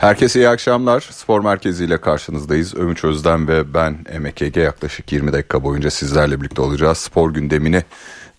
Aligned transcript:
Herkese 0.00 0.40
iyi 0.40 0.48
akşamlar. 0.48 1.00
Spor 1.00 1.40
Merkezi 1.40 1.84
ile 1.84 2.00
karşınızdayız. 2.00 2.74
Övünç 2.74 3.04
Özden 3.04 3.48
ve 3.48 3.74
ben 3.74 3.92
MKG 4.20 4.56
yaklaşık 4.56 5.12
20 5.12 5.32
dakika 5.32 5.62
boyunca 5.62 5.90
sizlerle 5.90 6.40
birlikte 6.40 6.62
olacağız. 6.62 6.98
Spor 6.98 7.30
gündemini 7.34 7.84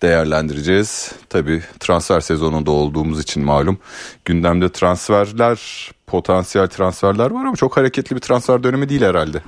değerlendireceğiz. 0.02 1.12
Tabi 1.28 1.62
transfer 1.80 2.20
sezonunda 2.20 2.70
olduğumuz 2.70 3.20
için 3.20 3.44
malum 3.44 3.78
gündemde 4.24 4.68
transferler, 4.68 5.90
potansiyel 6.06 6.68
transferler 6.68 7.30
var 7.30 7.44
ama 7.44 7.56
çok 7.56 7.76
hareketli 7.76 8.16
bir 8.16 8.20
transfer 8.20 8.62
dönemi 8.62 8.88
değil 8.88 9.02
herhalde. 9.02 9.42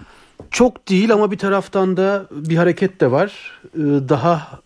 Çok 0.51 0.89
değil 0.89 1.13
ama 1.13 1.31
bir 1.31 1.39
taraftan 1.39 1.97
da 1.97 2.27
bir 2.31 2.57
hareket 2.57 3.01
de 3.01 3.11
var. 3.11 3.61
Ee, 3.75 3.81
daha 4.09 4.61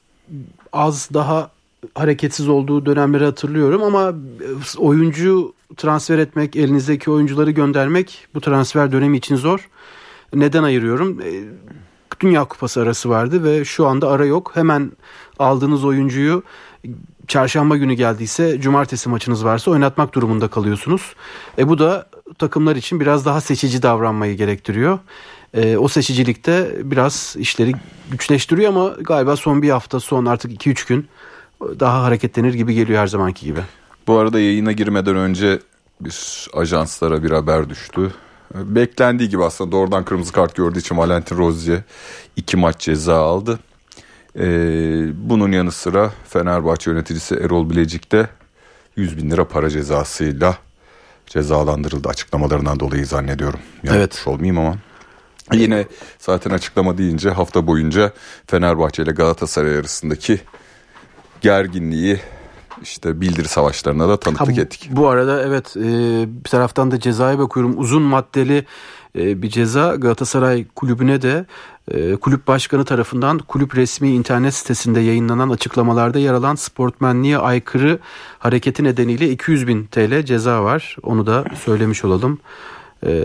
az, 0.73 1.09
daha 1.15 1.51
hareketsiz 1.95 2.49
olduğu 2.49 2.87
dönemleri 2.87 3.25
hatırlıyorum 3.25 3.83
ama 3.83 4.15
oyuncu 4.79 5.55
transfer 5.77 6.19
etmek, 6.19 6.57
elinizdeki 6.57 7.11
oyuncuları 7.11 7.51
göndermek 7.51 8.27
bu 8.35 8.41
transfer 8.41 8.93
dönemi 8.93 9.16
için 9.16 9.37
zor. 9.37 9.69
Neden 10.35 10.62
ayırıyorum? 10.62 11.21
Ee, 11.21 11.45
Dünya 12.21 12.45
Kupası 12.45 12.80
arası 12.80 13.09
vardı 13.09 13.45
ve 13.45 13.65
şu 13.65 13.87
anda 13.87 14.11
ara 14.11 14.25
yok. 14.25 14.51
Hemen 14.55 14.93
aldığınız 15.38 15.85
oyuncuyu 15.85 16.43
çarşamba 17.29 17.77
günü 17.77 17.95
geldiyse 17.95 18.60
cumartesi 18.60 19.09
maçınız 19.09 19.45
varsa 19.45 19.71
oynatmak 19.71 20.15
durumunda 20.15 20.49
kalıyorsunuz. 20.49 21.15
E 21.59 21.69
bu 21.69 21.79
da 21.79 22.09
takımlar 22.38 22.77
için 22.77 23.01
biraz 23.01 23.27
daha 23.27 23.41
seçici 23.41 23.83
davranmayı 23.83 24.37
gerektiriyor. 24.37 24.99
E, 25.55 25.77
o 25.77 25.88
seçicilikte 25.88 26.77
biraz 26.85 27.37
işleri 27.38 27.73
güçleştiriyor 28.10 28.69
ama 28.69 28.88
galiba 29.01 29.37
son 29.37 29.63
bir 29.63 29.71
hafta 29.71 30.01
son 30.01 30.24
artık 30.24 30.66
2-3 30.66 30.88
gün 30.88 31.09
daha 31.61 32.03
hareketlenir 32.03 32.55
gibi 32.55 32.75
geliyor 32.75 33.01
her 33.01 33.07
zamanki 33.07 33.47
gibi. 33.47 33.61
Bu 34.07 34.19
arada 34.19 34.41
yayına 34.41 34.73
girmeden 34.73 35.16
önce 35.16 35.59
bir 36.01 36.49
ajanslara 36.55 37.23
bir 37.23 37.30
haber 37.30 37.71
düştü. 37.71 38.13
Beklendiği 38.55 39.29
gibi 39.29 39.45
aslında 39.45 39.73
doğrudan 39.73 40.05
kırmızı 40.05 40.32
kart 40.32 40.55
gördüğü 40.55 40.79
için 40.79 40.97
Valentin 40.97 41.37
Rozier 41.37 41.80
iki 42.37 42.57
maç 42.57 42.80
ceza 42.80 43.16
aldı. 43.16 43.59
Ee, 44.38 45.07
bunun 45.30 45.52
yanı 45.52 45.73
sıra 45.73 46.13
Fenerbahçe 46.29 46.91
yöneticisi 46.91 47.35
Erol 47.35 47.71
Bilecik 47.71 48.13
de 48.13 48.29
100 48.97 49.16
bin 49.16 49.30
lira 49.30 49.49
para 49.49 49.71
cezasıyla 49.71 50.59
cezalandırıldı 51.27 52.09
açıklamalarından 52.09 52.80
dolayı 52.80 53.07
zannediyorum. 53.07 53.60
Yanlış 53.82 53.99
evet. 53.99 54.23
olmayayım 54.27 54.59
ama. 54.59 54.77
Yine 55.52 55.87
zaten 56.19 56.51
açıklama 56.51 56.99
deyince 56.99 57.30
hafta 57.30 57.66
boyunca 57.66 58.13
Fenerbahçe 58.47 59.02
ile 59.02 59.10
Galatasaray 59.10 59.79
arasındaki 59.79 60.41
gerginliği 61.41 62.21
işte 62.83 63.21
bildiri 63.21 63.49
savaşlarına 63.49 64.09
da 64.09 64.21
tanıklık 64.21 64.56
ha, 64.56 64.61
ettik. 64.61 64.89
Bu 64.93 65.09
arada 65.09 65.43
evet 65.43 65.77
e, 65.77 65.83
bir 66.44 66.50
taraftan 66.50 66.91
da 66.91 67.00
cezaya 67.00 67.39
bakıyorum. 67.39 67.75
Uzun 67.78 68.03
maddeli 68.03 68.67
e, 69.19 69.43
bir 69.43 69.49
ceza 69.49 69.97
Galatasaray 69.97 70.66
kulübüne 70.75 71.22
de 71.22 71.47
e, 71.91 72.16
kulüp 72.16 72.47
başkanı 72.47 72.84
tarafından 72.84 73.39
kulüp 73.39 73.77
resmi 73.77 74.11
internet 74.11 74.55
sitesinde 74.55 75.00
yayınlanan 75.00 75.50
açıklamalarda 75.50 76.19
yer 76.19 76.33
alan 76.33 76.55
sportmenliğe 76.55 77.39
aykırı 77.39 77.99
hareketi 78.39 78.84
nedeniyle 78.84 79.31
200 79.31 79.66
bin 79.66 79.84
TL 79.84 80.22
ceza 80.22 80.65
var. 80.65 80.97
Onu 81.03 81.27
da 81.27 81.44
söylemiş 81.65 82.05
olalım. 82.05 82.39
E, 83.06 83.25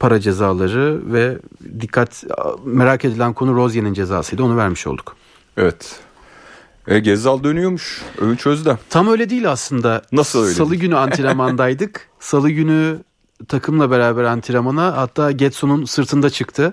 para 0.00 0.20
cezaları 0.20 1.12
ve 1.12 1.38
dikkat 1.80 2.24
merak 2.64 3.04
edilen 3.04 3.32
konu 3.32 3.56
Rozier'in 3.56 3.94
cezasıydı. 3.94 4.42
Onu 4.42 4.56
vermiş 4.56 4.86
olduk. 4.86 5.16
Evet. 5.56 6.00
E, 6.88 6.98
Gezzal 6.98 7.44
dönüyormuş. 7.44 8.02
Övünç 8.18 8.46
Özde. 8.46 8.78
Tam 8.90 9.08
öyle 9.08 9.30
değil 9.30 9.50
aslında. 9.50 10.02
Nasıl 10.12 10.44
öyle? 10.44 10.54
Salı 10.54 10.74
günü 10.74 10.96
antrenmandaydık. 10.96 12.08
Salı 12.20 12.50
günü 12.50 12.98
takımla 13.48 13.90
beraber 13.90 14.24
antrenmana 14.24 14.96
hatta 14.96 15.32
Getson'un 15.32 15.84
sırtında 15.84 16.30
çıktı. 16.30 16.70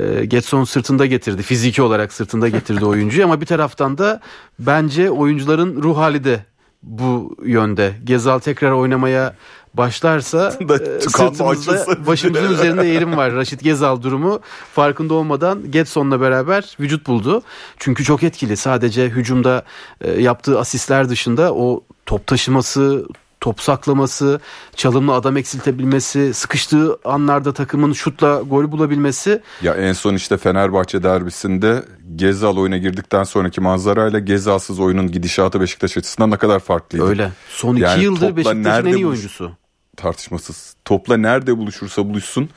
E, 0.00 0.24
Getson 0.24 0.64
sırtında 0.64 1.06
getirdi. 1.06 1.42
Fiziki 1.42 1.82
olarak 1.82 2.12
sırtında 2.12 2.48
getirdi 2.48 2.84
oyuncuyu 2.84 3.24
ama 3.24 3.40
bir 3.40 3.46
taraftan 3.46 3.98
da 3.98 4.20
bence 4.58 5.10
oyuncuların 5.10 5.82
ruh 5.82 5.96
hali 5.96 6.24
de 6.24 6.44
bu 6.82 7.36
yönde. 7.44 7.94
Gezal 8.04 8.38
tekrar 8.38 8.70
oynamaya 8.70 9.34
başlarsa 9.74 10.48
e, 10.60 11.00
sırtımızda 11.00 12.06
başımızın 12.06 12.52
üzerinde 12.52 12.86
yerim 12.86 13.16
var. 13.16 13.32
Raşit 13.32 13.62
Gezal 13.62 14.02
durumu 14.02 14.40
farkında 14.74 15.14
olmadan 15.14 15.70
Getson'la 15.70 16.20
beraber 16.20 16.76
vücut 16.80 17.06
buldu. 17.06 17.42
Çünkü 17.78 18.04
çok 18.04 18.22
etkili. 18.22 18.56
Sadece 18.56 19.08
hücumda 19.08 19.64
e, 20.00 20.10
yaptığı 20.20 20.58
asistler 20.58 21.08
dışında 21.08 21.54
o 21.54 21.84
top 22.06 22.26
taşıması, 22.26 23.06
top 23.46 23.60
saklaması, 23.60 24.40
çalımla 24.76 25.12
adam 25.12 25.36
eksiltebilmesi, 25.36 26.34
sıkıştığı 26.34 26.98
anlarda 27.04 27.52
takımın 27.52 27.92
şutla 27.92 28.40
gol 28.40 28.72
bulabilmesi. 28.72 29.42
Ya 29.62 29.74
en 29.74 29.92
son 29.92 30.14
işte 30.14 30.36
Fenerbahçe 30.36 31.02
derbisinde 31.02 31.84
Gezal 32.16 32.56
oyuna 32.56 32.76
girdikten 32.76 33.24
sonraki 33.24 33.60
manzarayla 33.60 34.18
Gezalsız 34.18 34.80
oyunun 34.80 35.12
gidişatı 35.12 35.60
Beşiktaş 35.60 35.96
açısından 35.96 36.30
ne 36.30 36.36
kadar 36.36 36.60
farklıydı. 36.60 37.06
Öyle. 37.06 37.32
Son 37.48 37.76
iki 37.76 37.82
yani 37.82 38.02
yıldır 38.02 38.36
Beşiktaş'ın 38.36 38.86
en 38.86 38.96
iyi 38.96 39.06
oyuncusu 39.06 39.52
tartışmasız. 39.96 40.74
Topla 40.84 41.16
nerede 41.16 41.58
buluşursa 41.58 42.08
buluşsun 42.08 42.48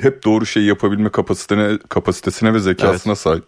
hep 0.00 0.24
doğru 0.24 0.46
şeyi 0.46 0.66
yapabilme 0.66 1.08
kapasitesine, 1.10 1.78
kapasitesine 1.88 2.54
ve 2.54 2.58
zekasına 2.58 3.12
evet. 3.12 3.18
sahip. 3.18 3.44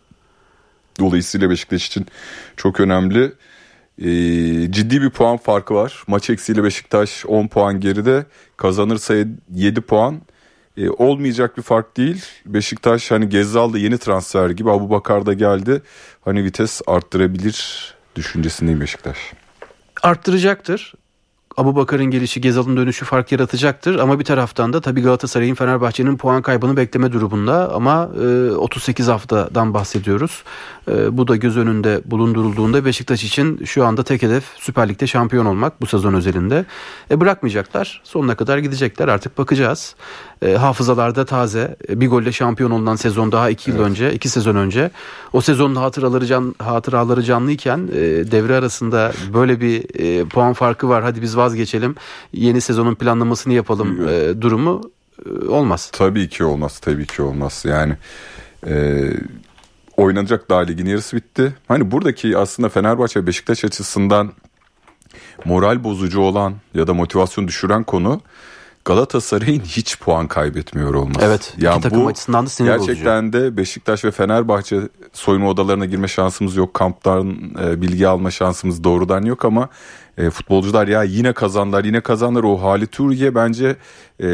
Dolayısıyla 1.00 1.50
Beşiktaş 1.50 1.86
için 1.86 2.06
çok 2.56 2.80
önemli. 2.80 3.32
Ee, 3.98 4.04
ciddi 4.72 5.02
bir 5.02 5.10
puan 5.10 5.36
farkı 5.36 5.74
var. 5.74 6.02
Maç 6.06 6.30
eksiğiyle 6.30 6.64
Beşiktaş 6.64 7.26
10 7.26 7.48
puan 7.48 7.80
geride. 7.80 8.26
Kazanırsa 8.56 9.14
7 9.54 9.80
puan. 9.80 10.20
Ee, 10.76 10.90
olmayacak 10.90 11.56
bir 11.56 11.62
fark 11.62 11.96
değil. 11.96 12.24
Beşiktaş 12.46 13.10
hani 13.10 13.28
Gezzal 13.28 13.72
da 13.72 13.78
yeni 13.78 13.98
transfer 13.98 14.50
gibi. 14.50 14.70
Abu 14.70 14.90
Bakar 14.90 15.26
da 15.26 15.32
geldi. 15.32 15.82
Hani 16.20 16.44
vites 16.44 16.80
arttırabilir 16.86 17.94
düşüncesindeyim 18.16 18.80
Beşiktaş. 18.80 19.18
Arttıracaktır. 20.02 20.94
Abu 21.56 21.76
Bakar'ın 21.76 22.04
gelişi 22.04 22.40
Gezal'ın 22.40 22.76
dönüşü 22.76 23.04
fark 23.04 23.32
yaratacaktır. 23.32 23.98
Ama 23.98 24.18
bir 24.18 24.24
taraftan 24.24 24.72
da 24.72 24.80
tabii 24.80 25.02
Galatasaray'ın 25.02 25.54
Fenerbahçe'nin 25.54 26.16
puan 26.16 26.42
kaybını 26.42 26.76
bekleme 26.76 27.12
durumunda. 27.12 27.74
Ama 27.74 28.10
e, 28.22 28.50
38 28.50 29.08
haftadan 29.08 29.74
bahsediyoruz. 29.74 30.42
E, 30.88 31.18
bu 31.18 31.28
da 31.28 31.36
göz 31.36 31.56
önünde 31.56 32.00
bulundurulduğunda 32.04 32.84
Beşiktaş 32.84 33.24
için 33.24 33.64
şu 33.64 33.86
anda 33.86 34.02
tek 34.02 34.22
hedef 34.22 34.44
Süper 34.56 34.88
Lig'de 34.88 35.06
şampiyon 35.06 35.46
olmak 35.46 35.80
bu 35.80 35.86
sezon 35.86 36.14
özelinde. 36.14 36.64
E, 37.10 37.20
bırakmayacaklar. 37.20 38.00
Sonuna 38.04 38.34
kadar 38.34 38.58
gidecekler. 38.58 39.08
Artık 39.08 39.38
bakacağız. 39.38 39.94
E, 40.42 40.54
hafızalarda 40.54 41.24
taze. 41.24 41.76
E, 41.88 42.00
bir 42.00 42.08
golle 42.08 42.32
şampiyon 42.32 42.70
olunan 42.70 42.96
sezon 42.96 43.32
daha 43.32 43.50
iki 43.50 43.70
yıl 43.70 43.78
evet. 43.78 43.88
önce, 43.90 44.12
iki 44.12 44.28
sezon 44.28 44.56
önce. 44.56 44.90
O 45.32 45.40
sezonun 45.40 45.76
hatıraları, 45.76 46.26
can, 46.26 46.54
hatıraları 46.58 47.22
canlıyken 47.22 47.88
e, 47.92 48.00
devre 48.30 48.56
arasında 48.56 49.12
böyle 49.34 49.60
bir 49.60 49.84
e, 49.98 50.24
puan 50.24 50.52
farkı 50.52 50.88
var. 50.88 51.02
Hadi 51.02 51.22
biz 51.22 51.36
vazgeçelim. 51.42 51.94
Yeni 52.32 52.60
sezonun 52.60 52.94
planlamasını 52.94 53.52
yapalım 53.52 54.08
e, 54.08 54.42
durumu 54.42 54.80
e, 55.26 55.48
olmaz. 55.48 55.90
Tabii 55.92 56.28
ki 56.28 56.44
olmaz. 56.44 56.78
Tabii 56.78 57.06
ki 57.06 57.22
olmaz. 57.22 57.64
Yani 57.66 57.96
e, 58.66 59.04
oynanacak 59.96 60.50
daha 60.50 60.60
ligin 60.60 60.86
yarısı 60.86 61.16
bitti. 61.16 61.54
Hani 61.68 61.90
buradaki 61.90 62.38
aslında 62.38 62.68
Fenerbahçe 62.68 63.26
Beşiktaş 63.26 63.64
açısından 63.64 64.32
moral 65.44 65.84
bozucu 65.84 66.20
olan 66.20 66.54
ya 66.74 66.86
da 66.86 66.94
motivasyon 66.94 67.48
düşüren 67.48 67.84
konu 67.84 68.20
Galatasaray'ın 68.84 69.60
hiç 69.60 69.98
puan 69.98 70.28
kaybetmiyor 70.28 70.94
olması. 70.94 71.20
Evet. 71.26 71.54
Yani 71.58 71.74
iki 71.74 71.82
takım 71.82 72.04
bu 72.04 72.08
açısından 72.08 72.46
da 72.46 72.50
sinir 72.50 72.68
gerçekten 72.68 73.32
bozucu. 73.32 73.44
de 73.44 73.56
Beşiktaş 73.56 74.04
ve 74.04 74.10
Fenerbahçe 74.10 74.80
soyunma 75.12 75.48
odalarına 75.48 75.86
girme 75.86 76.08
şansımız 76.08 76.56
yok. 76.56 76.74
Kamptan 76.74 77.36
e, 77.64 77.80
bilgi 77.80 78.08
alma 78.08 78.30
şansımız 78.30 78.84
doğrudan 78.84 79.22
yok 79.22 79.44
ama 79.44 79.68
e, 80.18 80.30
futbolcular 80.30 80.88
ya 80.88 81.02
yine 81.02 81.32
kazanlar 81.32 81.84
yine 81.84 82.00
kazanlar 82.00 82.42
o 82.42 82.62
hali 82.62 82.86
Turiye 82.86 83.34
bence 83.34 83.76
e, 84.20 84.26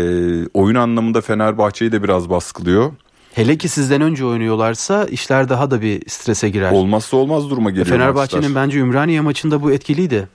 oyun 0.46 0.75
anlamında 0.75 1.20
Fenerbahçe'yi 1.20 1.93
de 1.93 2.02
biraz 2.02 2.31
baskılıyor. 2.31 2.93
Hele 3.32 3.58
ki 3.58 3.69
sizden 3.69 4.00
önce 4.00 4.25
oynuyorlarsa 4.25 5.05
işler 5.05 5.49
daha 5.49 5.70
da 5.70 5.82
bir 5.82 6.08
strese 6.08 6.49
girer. 6.49 6.73
Olmazsa 6.73 7.17
olmaz 7.17 7.50
duruma 7.50 7.70
geliyor. 7.70 7.87
Fenerbahçe'nin 7.87 8.55
bence 8.55 8.78
Ümraniye 8.78 9.20
maçında 9.20 9.62
bu 9.62 9.73
etkiliydi. 9.73 10.28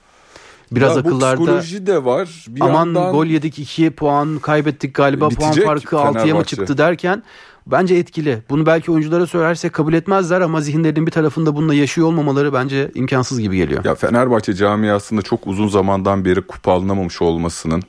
Biraz 0.76 0.96
ya 0.96 1.00
akıllarda. 1.00 1.40
Bu 1.40 1.44
psikoloji 1.44 1.86
de 1.86 2.04
var. 2.04 2.46
Bir 2.48 2.60
aman 2.60 2.74
yandan... 2.74 3.12
gol 3.12 3.26
yedik 3.26 3.58
2'ye 3.58 3.90
puan 3.90 4.38
kaybettik 4.38 4.94
galiba 4.94 5.28
puan 5.28 5.52
farkı 5.52 5.96
6'ya 5.96 6.34
mı 6.34 6.44
çıktı 6.44 6.78
derken 6.78 7.22
bence 7.66 7.94
etkili. 7.94 8.42
Bunu 8.50 8.66
belki 8.66 8.90
oyunculara 8.92 9.26
söylersek 9.26 9.72
kabul 9.72 9.94
etmezler 9.94 10.40
ama 10.40 10.60
zihinlerinin 10.60 11.06
bir 11.06 11.12
tarafında 11.12 11.56
bununla 11.56 11.74
yaşıyor 11.74 12.06
olmamaları 12.06 12.52
bence 12.52 12.90
imkansız 12.94 13.40
gibi 13.40 13.56
geliyor. 13.56 13.84
Ya 13.84 13.94
Fenerbahçe 13.94 14.54
camiasında 14.54 15.22
çok 15.22 15.46
uzun 15.46 15.68
zamandan 15.68 16.24
beri 16.24 16.42
kupa 16.42 16.72
alınamamış 16.72 17.22
olmasının 17.22 17.82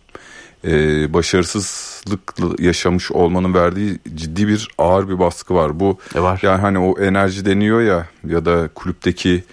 e, 0.68 1.14
başarısızlık 1.14 2.34
yaşamış 2.60 3.12
olmanın 3.12 3.54
verdiği 3.54 4.00
ciddi 4.16 4.48
bir 4.48 4.68
ağır 4.78 5.10
bir 5.10 5.20
baskı 5.20 5.56
var. 5.56 5.80
Bu 5.80 5.98
e 6.16 6.22
var. 6.22 6.40
yani 6.44 6.62
hani 6.62 6.80
o 6.80 7.00
enerji 7.00 7.46
deniyor 7.46 7.82
ya 7.82 8.08
ya 8.28 8.46
da 8.46 8.70
kulüpteki 8.76 9.44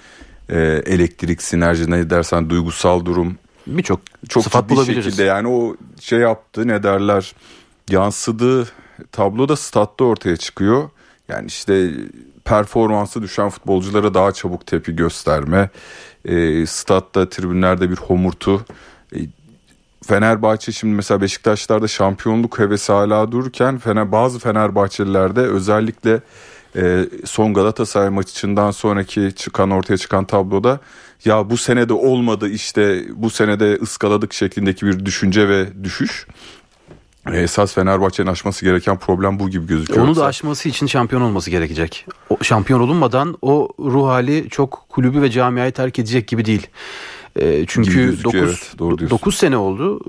e, 0.53 0.83
elektrik, 0.87 1.43
sinerji 1.43 1.91
ne 1.91 2.11
dersen 2.11 2.51
duygusal 2.51 3.05
durum 3.05 3.39
birçok 3.67 4.01
çok 4.29 4.45
sıfat 4.45 4.71
bulabiliriz. 4.71 5.05
Şekilde 5.05 5.23
yani 5.23 5.49
o 5.49 5.77
şey 6.01 6.19
yaptı 6.19 6.69
ne 6.69 6.83
derler 6.83 7.35
yansıdığı 7.91 8.69
tabloda 9.13 9.57
statta 9.57 10.05
ortaya 10.05 10.37
çıkıyor. 10.37 10.91
Yani 11.29 11.47
işte 11.47 11.91
performansı 12.45 13.23
düşen 13.23 13.49
futbolculara 13.49 14.15
daha 14.15 14.33
çabuk 14.33 14.67
tepki 14.67 14.97
gösterme, 14.97 15.71
e, 16.25 16.67
statta 16.67 17.29
tribünlerde 17.29 17.91
bir 17.91 17.97
homurtu. 17.97 18.65
E, 19.15 19.19
Fenerbahçe 20.07 20.73
şimdi 20.73 20.95
mesela 20.95 21.21
Beşiktaşlar'da 21.21 21.89
şampiyonluk 21.89 22.59
hevesi 22.59 22.93
hala 22.93 23.33
dururken 23.33 23.79
Fener, 23.79 24.13
bazı 24.13 24.39
Fenerbahçelilerde 24.39 25.41
özellikle 25.41 26.21
e, 26.77 27.07
son 27.25 27.55
Galatasaray 27.55 28.09
maçından 28.09 28.71
sonraki 28.71 29.33
çıkan 29.37 29.71
ortaya 29.71 29.97
çıkan 29.97 30.25
tabloda 30.25 30.81
ya 31.25 31.51
bu 31.51 31.57
senede 31.57 31.93
olmadı 31.93 32.49
işte 32.49 33.05
bu 33.15 33.31
senede 33.31 33.79
ıskaladık 33.83 34.33
şeklindeki 34.33 34.87
bir 34.87 35.07
düşünce 35.07 35.49
ve 35.49 35.85
düşüş. 35.85 36.27
Esas 37.33 37.75
Fenerbahçe'nin 37.75 38.29
aşması 38.29 38.65
gereken 38.65 38.99
problem 38.99 39.39
bu 39.39 39.51
gibi 39.51 39.67
gözüküyor. 39.67 40.07
Onu 40.07 40.17
da 40.17 40.25
aşması 40.25 40.69
için 40.69 40.87
şampiyon 40.87 41.23
olması 41.23 41.51
gerekecek. 41.51 42.07
O, 42.31 42.39
şampiyon 42.43 42.81
olunmadan 42.81 43.37
o 43.43 43.69
ruh 43.79 44.07
hali 44.07 44.49
çok 44.51 44.87
kulübü 44.89 45.23
ve 45.23 45.31
camiayı 45.31 45.73
terk 45.73 45.99
edecek 45.99 46.29
gibi 46.29 46.45
değil. 46.45 46.67
E, 47.37 47.65
çünkü 47.67 48.25
9, 48.25 48.41
evet, 48.41 49.11
9 49.11 49.35
sene 49.35 49.57
oldu. 49.57 50.01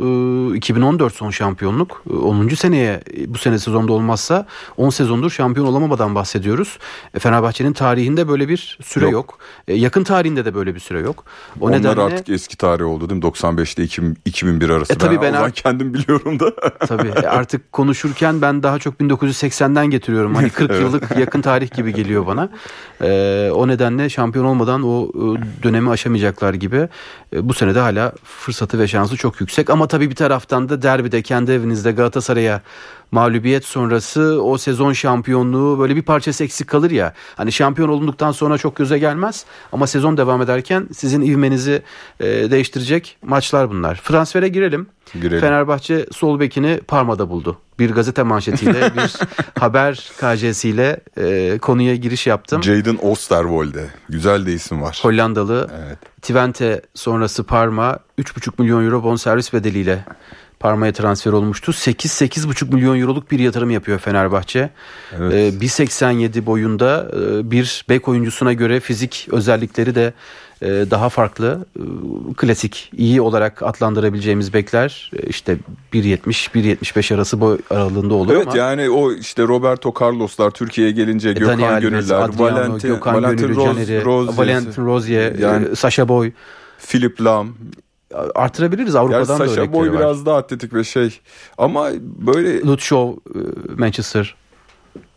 E, 0.53 0.57
2014 0.57 1.13
son 1.15 1.29
şampiyonluk. 1.29 2.03
E, 2.09 2.13
10. 2.13 2.47
seneye 2.47 3.01
bu 3.27 3.37
sene 3.37 3.59
sezonda 3.59 3.93
olmazsa 3.93 4.45
10 4.77 4.89
sezondur 4.89 5.31
şampiyon 5.31 5.67
olamamadan 5.67 6.15
bahsediyoruz. 6.15 6.79
E, 7.13 7.19
Fenerbahçe'nin 7.19 7.73
tarihinde 7.73 8.27
böyle 8.27 8.49
bir 8.49 8.77
süre 8.83 9.05
yok. 9.05 9.13
yok. 9.13 9.37
E, 9.67 9.73
yakın 9.73 10.03
tarihinde 10.03 10.45
de 10.45 10.55
böyle 10.55 10.75
bir 10.75 10.79
süre 10.79 10.99
yok. 10.99 11.23
O 11.61 11.65
Onlar 11.65 11.79
nedenle... 11.79 12.01
artık 12.01 12.29
eski 12.29 12.57
tarih 12.57 12.85
oldu 12.85 13.09
değil 13.09 13.17
mi? 13.17 13.21
95 13.21 13.75
ile 13.75 13.83
2001 14.25 14.69
arası. 14.69 14.93
E, 14.93 14.97
tabii 14.97 15.21
ben, 15.21 15.33
ben 15.33 15.33
artık... 15.33 15.55
kendim 15.55 15.93
biliyorum 15.93 16.39
da. 16.39 16.55
tabii 16.87 17.07
e, 17.07 17.27
artık 17.27 17.71
konuşurken 17.71 18.41
ben 18.41 18.63
daha 18.63 18.79
çok 18.79 18.93
1980'den 19.01 19.85
getiriyorum. 19.85 20.35
Hani 20.35 20.49
40 20.49 20.71
evet. 20.71 20.81
yıllık 20.81 21.17
yakın 21.17 21.41
tarih 21.41 21.71
gibi 21.71 21.93
geliyor 21.93 22.27
bana. 22.27 22.49
E, 23.01 23.49
o 23.53 23.67
nedenle 23.67 24.09
şampiyon 24.09 24.45
olmadan 24.45 24.83
o 24.83 25.07
e, 25.07 25.63
dönemi 25.63 25.89
aşamayacaklar 25.89 26.53
gibi. 26.53 26.89
E, 27.33 27.49
bu 27.49 27.53
sene 27.53 27.75
de 27.75 27.79
hala 27.79 28.13
fırsatı 28.23 28.79
ve 28.79 28.87
şansı 28.87 29.17
çok 29.17 29.41
yüksek. 29.41 29.69
Ama 29.69 29.87
tabii 29.87 30.09
bir 30.09 30.15
taraftan 30.15 30.69
da 30.69 30.81
derbide 30.81 31.21
kendi 31.21 31.51
evinizde 31.51 31.91
Galatasaray'a 31.91 32.61
mağlubiyet 33.11 33.65
sonrası 33.65 34.41
o 34.43 34.57
sezon 34.57 34.93
şampiyonluğu 34.93 35.79
böyle 35.79 35.95
bir 35.95 36.01
parçası 36.01 36.43
eksik 36.43 36.67
kalır 36.67 36.91
ya. 36.91 37.13
Hani 37.35 37.51
şampiyon 37.51 37.89
olunduktan 37.89 38.31
sonra 38.31 38.57
çok 38.57 38.75
göze 38.75 38.99
gelmez 38.99 39.45
ama 39.71 39.87
sezon 39.87 40.17
devam 40.17 40.41
ederken 40.41 40.87
sizin 40.93 41.21
ivmenizi 41.21 41.81
e, 42.19 42.25
değiştirecek 42.25 43.17
maçlar 43.25 43.69
bunlar. 43.69 43.95
Transfere 43.95 44.47
girelim. 44.47 44.87
Girelim. 45.21 45.39
Fenerbahçe 45.39 46.05
sol 46.11 46.39
bekini 46.39 46.79
Parma'da 46.87 47.29
buldu. 47.29 47.57
Bir 47.79 47.91
gazete 47.91 48.23
manşetiyle, 48.23 48.91
bir 48.95 49.13
haber 49.59 50.11
KJ'siyle 50.19 50.99
e, 51.17 51.57
konuya 51.57 51.95
giriş 51.95 52.27
yaptım. 52.27 52.63
Jayden 52.63 52.97
Osterwolde. 53.01 53.85
Güzel 54.09 54.45
de 54.45 54.53
isim 54.53 54.81
var. 54.81 54.99
Hollandalı. 55.03 55.69
Evet. 55.85 55.97
Twente 56.21 56.81
sonrası 56.93 57.43
Parma 57.43 57.99
3,5 58.19 58.51
milyon 58.61 58.85
euro 58.85 59.03
bonservis 59.03 59.53
bedeliyle 59.53 60.05
Parma'ya 60.63 60.93
transfer 60.93 61.31
olmuştu. 61.31 61.71
8-8,5 61.71 62.73
milyon 62.73 62.99
euroluk 62.99 63.31
bir 63.31 63.39
yatırım 63.39 63.69
yapıyor 63.69 63.99
Fenerbahçe. 63.99 64.69
Evet. 65.17 65.33
Ee, 65.33 65.65
1.87 65.65 66.45
boyunda 66.45 67.11
e, 67.13 67.51
bir 67.51 67.85
bek 67.89 68.07
oyuncusuna 68.07 68.53
göre 68.53 68.79
fizik 68.79 69.27
özellikleri 69.31 69.95
de 69.95 70.13
e, 70.61 70.67
daha 70.67 71.09
farklı. 71.09 71.65
E, 71.75 71.83
klasik 72.37 72.91
iyi 72.97 73.21
olarak 73.21 73.63
adlandırabileceğimiz 73.63 74.53
bekler 74.53 75.11
e, 75.19 75.27
işte 75.27 75.57
1.70-1.75 75.93 77.15
arası 77.15 77.41
boy 77.41 77.57
aralığında 77.69 78.13
oluyor 78.13 78.37
evet, 78.37 78.47
ama. 78.47 78.57
yani 78.57 78.89
o 78.89 79.11
işte 79.11 79.43
Roberto 79.43 79.93
Carlos'lar 80.01 80.51
Türkiye'ye 80.51 80.93
gelince 80.93 81.33
Gökhan 81.33 81.61
Daniel 81.61 81.81
Gönüller, 81.81 82.15
Adriano, 82.15 82.39
Valentin, 82.39 82.87
Gökhan 82.87 83.15
Valentin 83.15 83.47
Gönüllü, 83.47 83.55
Rose, 83.55 83.85
Caneri, 83.85 84.05
Rose, 84.05 84.37
Valentin 84.37 84.85
Rozier, 84.85 85.35
yani, 85.35 85.75
Sasha 85.75 86.07
Boy. 86.07 86.31
Philip 86.89 87.21
Lam 87.21 87.55
artırabiliriz 88.35 88.95
Avrupa'dan 88.95 89.19
yani 89.19 89.39
da 89.39 89.47
Sasha 89.47 89.73
Boy 89.73 89.89
var. 89.89 89.99
biraz 89.99 90.25
daha 90.25 90.37
atletik 90.37 90.73
ve 90.73 90.83
şey 90.83 91.19
ama 91.57 91.89
böyle 92.01 92.61
Luke 92.61 92.83
Shaw 92.83 93.21
Manchester 93.77 94.35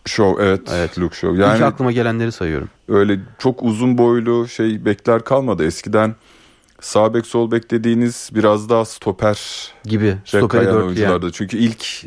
Show 0.06 0.44
evet, 0.44 0.60
evet. 0.72 0.98
Luke 0.98 1.16
Show. 1.16 1.42
Yani 1.42 1.56
İlk 1.56 1.62
aklıma 1.62 1.92
gelenleri 1.92 2.32
sayıyorum. 2.32 2.68
Öyle 2.88 3.20
çok 3.38 3.62
uzun 3.62 3.98
boylu 3.98 4.48
şey 4.48 4.84
bekler 4.84 5.24
kalmadı. 5.24 5.64
Eskiden 5.64 6.14
sağ 6.80 7.14
bek 7.14 7.26
sol 7.26 7.50
bek 7.50 7.70
dediğiniz 7.70 8.30
biraz 8.34 8.68
daha 8.68 8.84
stoper 8.84 9.72
gibi 9.84 10.16
stoperi 10.24 10.70
oyunculardı. 10.70 11.32
Çünkü 11.32 11.56
ilk 11.56 12.06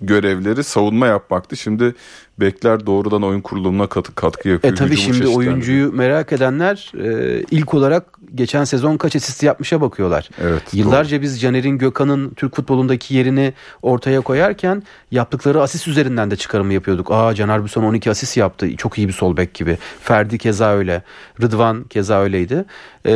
görevleri 0.00 0.64
savunma 0.64 1.06
yapmaktı. 1.06 1.56
Şimdi 1.56 1.94
bekler 2.40 2.86
doğrudan 2.86 3.22
oyun 3.22 3.40
kurulumuna 3.40 3.86
katkı, 3.86 4.14
katkı 4.14 4.48
yapıyor. 4.48 4.74
E 4.74 4.76
tabii 4.76 4.96
şimdi 4.96 5.26
oyuncuyu 5.26 5.92
merak 5.92 6.32
edenler 6.32 6.92
e, 6.98 7.42
ilk 7.50 7.74
olarak 7.74 8.18
geçen 8.34 8.64
sezon 8.64 8.96
kaç 8.96 9.16
asist 9.16 9.42
yapmışa 9.42 9.80
bakıyorlar. 9.80 10.28
Evet, 10.42 10.62
Yıllarca 10.72 11.16
doğru. 11.16 11.22
biz 11.22 11.40
Caner'in 11.40 11.78
Gökhan'ın 11.78 12.30
Türk 12.30 12.56
futbolundaki 12.56 13.14
yerini 13.14 13.52
ortaya 13.82 14.20
koyarken 14.20 14.82
yaptıkları 15.10 15.62
asist 15.62 15.88
üzerinden 15.88 16.30
de 16.30 16.36
çıkarımı 16.36 16.72
yapıyorduk. 16.72 17.10
Aa 17.10 17.34
Caner 17.34 17.62
bu 17.62 17.68
son 17.68 17.82
12 17.82 18.10
asist 18.10 18.36
yaptı. 18.36 18.76
Çok 18.76 18.98
iyi 18.98 19.08
bir 19.08 19.12
sol 19.12 19.36
bek 19.36 19.54
gibi. 19.54 19.78
Ferdi 20.00 20.38
keza 20.38 20.72
öyle. 20.74 21.02
Rıdvan 21.42 21.84
keza 21.84 22.22
öyleydi. 22.22 22.64
E, 23.06 23.12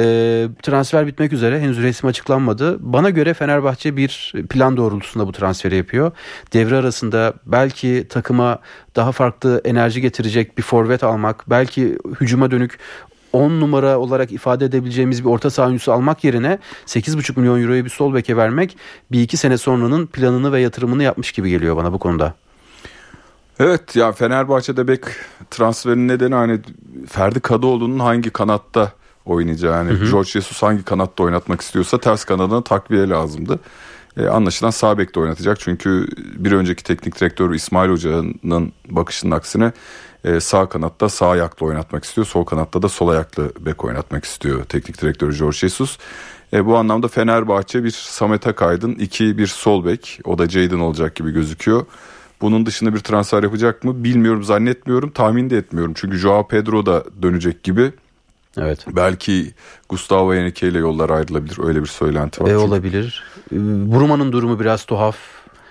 transfer 0.62 1.06
bitmek 1.06 1.32
üzere. 1.32 1.60
Henüz 1.60 1.82
resim 1.82 2.08
açıklanmadı. 2.08 2.76
Bana 2.80 3.10
göre 3.10 3.34
Fenerbahçe 3.34 3.96
bir 3.96 4.32
plan 4.50 4.76
doğrultusunda 4.76 5.26
bu 5.26 5.32
transferi 5.32 5.76
yapıyor. 5.76 6.12
Devre 6.52 6.76
arasında 6.76 7.34
belki 7.46 8.06
takıma 8.08 8.58
daha 8.96 9.05
farklı 9.12 9.60
enerji 9.64 10.00
getirecek 10.00 10.58
bir 10.58 10.62
forvet 10.62 11.04
almak, 11.04 11.50
belki 11.50 11.98
hücuma 12.20 12.50
dönük 12.50 12.78
10 13.32 13.60
numara 13.60 13.98
olarak 13.98 14.32
ifade 14.32 14.64
edebileceğimiz 14.64 15.24
bir 15.24 15.28
orta 15.28 15.50
saha 15.50 15.66
oyuncusu 15.66 15.92
almak 15.92 16.24
yerine 16.24 16.58
8,5 16.86 17.40
milyon 17.40 17.62
euroya 17.62 17.84
bir 17.84 17.90
sol 17.90 18.14
beke 18.14 18.36
vermek 18.36 18.76
bir 19.12 19.20
iki 19.20 19.36
sene 19.36 19.58
sonranın 19.58 20.06
planını 20.06 20.52
ve 20.52 20.60
yatırımını 20.60 21.02
yapmış 21.02 21.32
gibi 21.32 21.50
geliyor 21.50 21.76
bana 21.76 21.92
bu 21.92 21.98
konuda. 21.98 22.34
Evet 23.60 23.96
ya 23.96 24.12
Fenerbahçe'de 24.12 24.88
bek 24.88 25.02
transferinin 25.50 26.08
nedeni 26.08 26.34
hani 26.34 26.60
Ferdi 27.08 27.40
Kadıoğlu'nun 27.40 27.98
hangi 27.98 28.30
kanatta 28.30 28.92
oynayacağı 29.26 29.74
yani 29.74 29.90
hı 29.90 29.94
hı. 29.94 30.10
George 30.10 30.30
Jesus 30.30 30.62
hangi 30.62 30.82
kanatta 30.82 31.22
oynatmak 31.22 31.60
istiyorsa 31.60 32.00
ters 32.00 32.24
kanadına 32.24 32.64
takviye 32.64 33.08
lazımdı. 33.08 33.60
E, 34.16 34.26
anlaşılan 34.26 34.70
sağ 34.70 34.98
bekte 34.98 35.20
oynatacak. 35.20 35.60
Çünkü 35.60 36.06
bir 36.16 36.52
önceki 36.52 36.84
teknik 36.84 37.20
direktör 37.20 37.54
İsmail 37.54 37.90
Hoca'nın 37.90 38.72
bakışının 38.90 39.30
aksine 39.30 39.72
e, 40.24 40.40
sağ 40.40 40.68
kanatta 40.68 41.08
sağ 41.08 41.28
ayaklı 41.28 41.66
oynatmak 41.66 42.04
istiyor. 42.04 42.26
Sol 42.26 42.44
kanatta 42.44 42.82
da 42.82 42.88
sol 42.88 43.08
ayaklı 43.08 43.52
bek 43.60 43.84
oynatmak 43.84 44.24
istiyor 44.24 44.64
teknik 44.64 45.02
direktörü 45.02 45.38
George 45.38 45.56
Jesus. 45.56 45.98
E, 46.52 46.66
bu 46.66 46.76
anlamda 46.76 47.08
Fenerbahçe 47.08 47.84
bir 47.84 47.90
Samet 47.90 48.46
Akaydın, 48.46 48.92
iki 48.92 49.38
bir 49.38 49.46
sol 49.46 49.84
bek. 49.84 50.20
O 50.24 50.38
da 50.38 50.48
Jadon 50.48 50.80
olacak 50.80 51.14
gibi 51.14 51.30
gözüküyor. 51.30 51.86
Bunun 52.40 52.66
dışında 52.66 52.94
bir 52.94 52.98
transfer 52.98 53.42
yapacak 53.42 53.84
mı 53.84 54.04
bilmiyorum 54.04 54.44
zannetmiyorum 54.44 55.10
tahmin 55.10 55.50
de 55.50 55.56
etmiyorum. 55.56 55.92
Çünkü 55.96 56.16
Joao 56.16 56.48
Pedro 56.48 56.86
da 56.86 57.04
dönecek 57.22 57.62
gibi. 57.62 57.92
Evet. 58.58 58.86
Belki 58.88 59.54
Gustavo 59.88 60.34
Henrique 60.34 60.70
ile 60.70 60.78
yollar 60.78 61.10
ayrılabilir. 61.10 61.58
Öyle 61.64 61.82
bir 61.82 61.86
söylenti 61.86 62.44
var. 62.44 62.50
E, 62.50 62.56
olabilir. 62.56 63.24
Buruma'nın 63.52 64.32
durumu 64.32 64.60
biraz 64.60 64.84
tuhaf. 64.84 65.16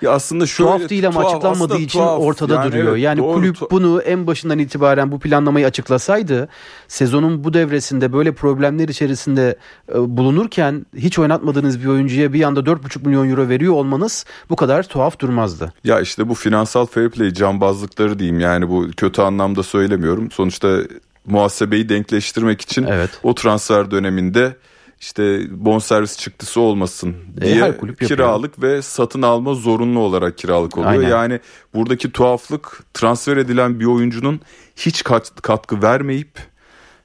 Ya 0.02 0.12
aslında 0.12 0.46
şöyle 0.46 0.70
tuhaf 0.70 0.90
değil 0.90 1.08
ama 1.08 1.22
tuhaf, 1.22 1.34
açıklanmadığı 1.34 1.78
için 1.78 2.00
tuhaf. 2.00 2.20
ortada 2.20 2.54
yani 2.54 2.68
duruyor. 2.72 2.92
Evet, 2.92 3.04
yani 3.04 3.20
doğru, 3.20 3.34
kulüp 3.34 3.58
bunu 3.72 4.02
en 4.02 4.28
başından 4.28 4.60
itibaren 4.60 5.12
bu 5.12 5.20
planlamayı 5.20 5.66
açıklasaydı 5.66 6.50
sezonun 6.88 7.44
bu 7.44 7.54
devresinde 7.54 8.14
böyle 8.14 8.32
problemler 8.34 8.90
içerisinde 8.90 9.58
e, 9.94 10.18
bulunurken 10.18 10.86
hiç 10.98 11.20
oynatmadığınız 11.20 11.82
bir 11.82 11.88
oyuncuya 11.88 12.34
bir 12.34 12.44
anda 12.44 12.60
4,5 12.60 13.08
milyon 13.08 13.30
euro 13.30 13.50
veriyor 13.50 13.74
olmanız 13.74 14.26
bu 14.50 14.56
kadar 14.56 14.84
tuhaf 14.84 15.20
durmazdı. 15.20 15.74
Ya 15.84 16.02
işte 16.02 16.30
bu 16.30 16.34
finansal 16.34 16.86
fair 16.86 17.10
play 17.10 17.34
cambazlıkları 17.34 18.20
diyeyim 18.20 18.40
yani 18.40 18.70
bu 18.70 18.88
kötü 18.98 19.22
anlamda 19.22 19.64
söylemiyorum. 19.64 20.32
Sonuçta 20.32 20.80
muhasebeyi 21.26 21.90
denkleştirmek 21.90 22.62
için 22.62 22.84
evet. 22.84 23.10
o 23.24 23.36
transfer 23.36 23.92
döneminde 23.92 24.56
işte 25.00 25.42
bonservis 25.66 26.18
çıktısı 26.18 26.62
olmasın 26.62 27.16
e, 27.38 27.42
diye 27.42 27.76
e, 28.00 28.06
kiralık 28.06 28.62
ve 28.62 28.82
satın 28.82 29.22
alma 29.22 29.54
zorunlu 29.54 30.00
olarak 30.00 30.38
kiralık 30.38 30.78
oluyor. 30.78 30.92
Aynen. 30.92 31.10
Yani 31.10 31.40
buradaki 31.74 32.12
tuhaflık 32.12 32.84
transfer 32.94 33.38
edilen 33.38 33.80
bir 33.80 33.86
oyuncunun 33.86 34.42
hiç 34.76 35.04
kat, 35.04 35.42
katkı 35.42 35.82
vermeyip 35.82 36.40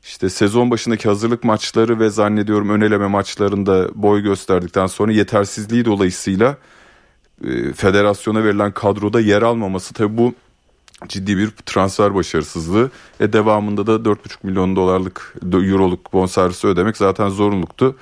işte 0.03 0.31
sezon 0.31 0.71
başındaki 0.71 1.09
hazırlık 1.09 1.45
maçları 1.45 2.01
ve 2.01 2.11
zannediyorum 2.11 2.71
öneleme 2.71 3.07
maçlarında 3.07 3.89
boy 3.95 4.23
gösterdikten 4.23 4.87
sonra 4.87 5.13
yetersizliği 5.13 5.85
dolayısıyla 5.85 6.57
e, 7.45 7.73
federasyona 7.73 8.45
verilen 8.45 8.73
kadroda 8.73 9.21
yer 9.21 9.43
almaması 9.43 9.95
tabi 9.95 10.19
bu 10.19 10.35
ciddi 11.09 11.37
bir 11.39 11.51
transfer 11.51 12.15
başarısızlığı. 12.15 12.91
E 13.21 13.33
devamında 13.33 13.87
da 13.87 13.93
4,5 14.11 14.17
milyon 14.43 14.77
dolarlık 14.77 15.35
euroluk 15.53 16.13
bonservisi 16.13 16.67
ödemek 16.67 16.97
zaten 16.97 17.29
zorunluluktu. 17.29 17.97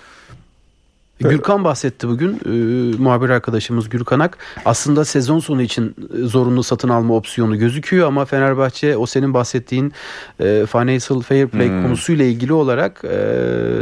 Gürkan 1.21 1.65
bahsetti 1.65 2.09
bugün. 2.09 2.41
E, 2.45 2.49
muhabir 2.97 3.31
arkadaşımız 3.31 3.89
Gürkanak. 3.89 4.39
Aslında 4.65 5.05
sezon 5.05 5.39
sonu 5.39 5.63
için 5.63 5.95
e, 6.15 6.27
zorunlu 6.27 6.63
satın 6.63 6.89
alma 6.89 7.15
opsiyonu 7.15 7.59
gözüküyor 7.59 8.07
ama 8.07 8.25
Fenerbahçe 8.25 8.97
o 8.97 9.07
senin 9.07 9.35
bahsettiğin 9.35 9.93
e, 10.41 10.67
financial 10.67 11.21
fair 11.21 11.49
play 11.49 11.69
hmm. 11.69 11.83
konusuyla 11.83 12.25
ilgili 12.25 12.53
olarak 12.53 13.01
e, 13.05 13.09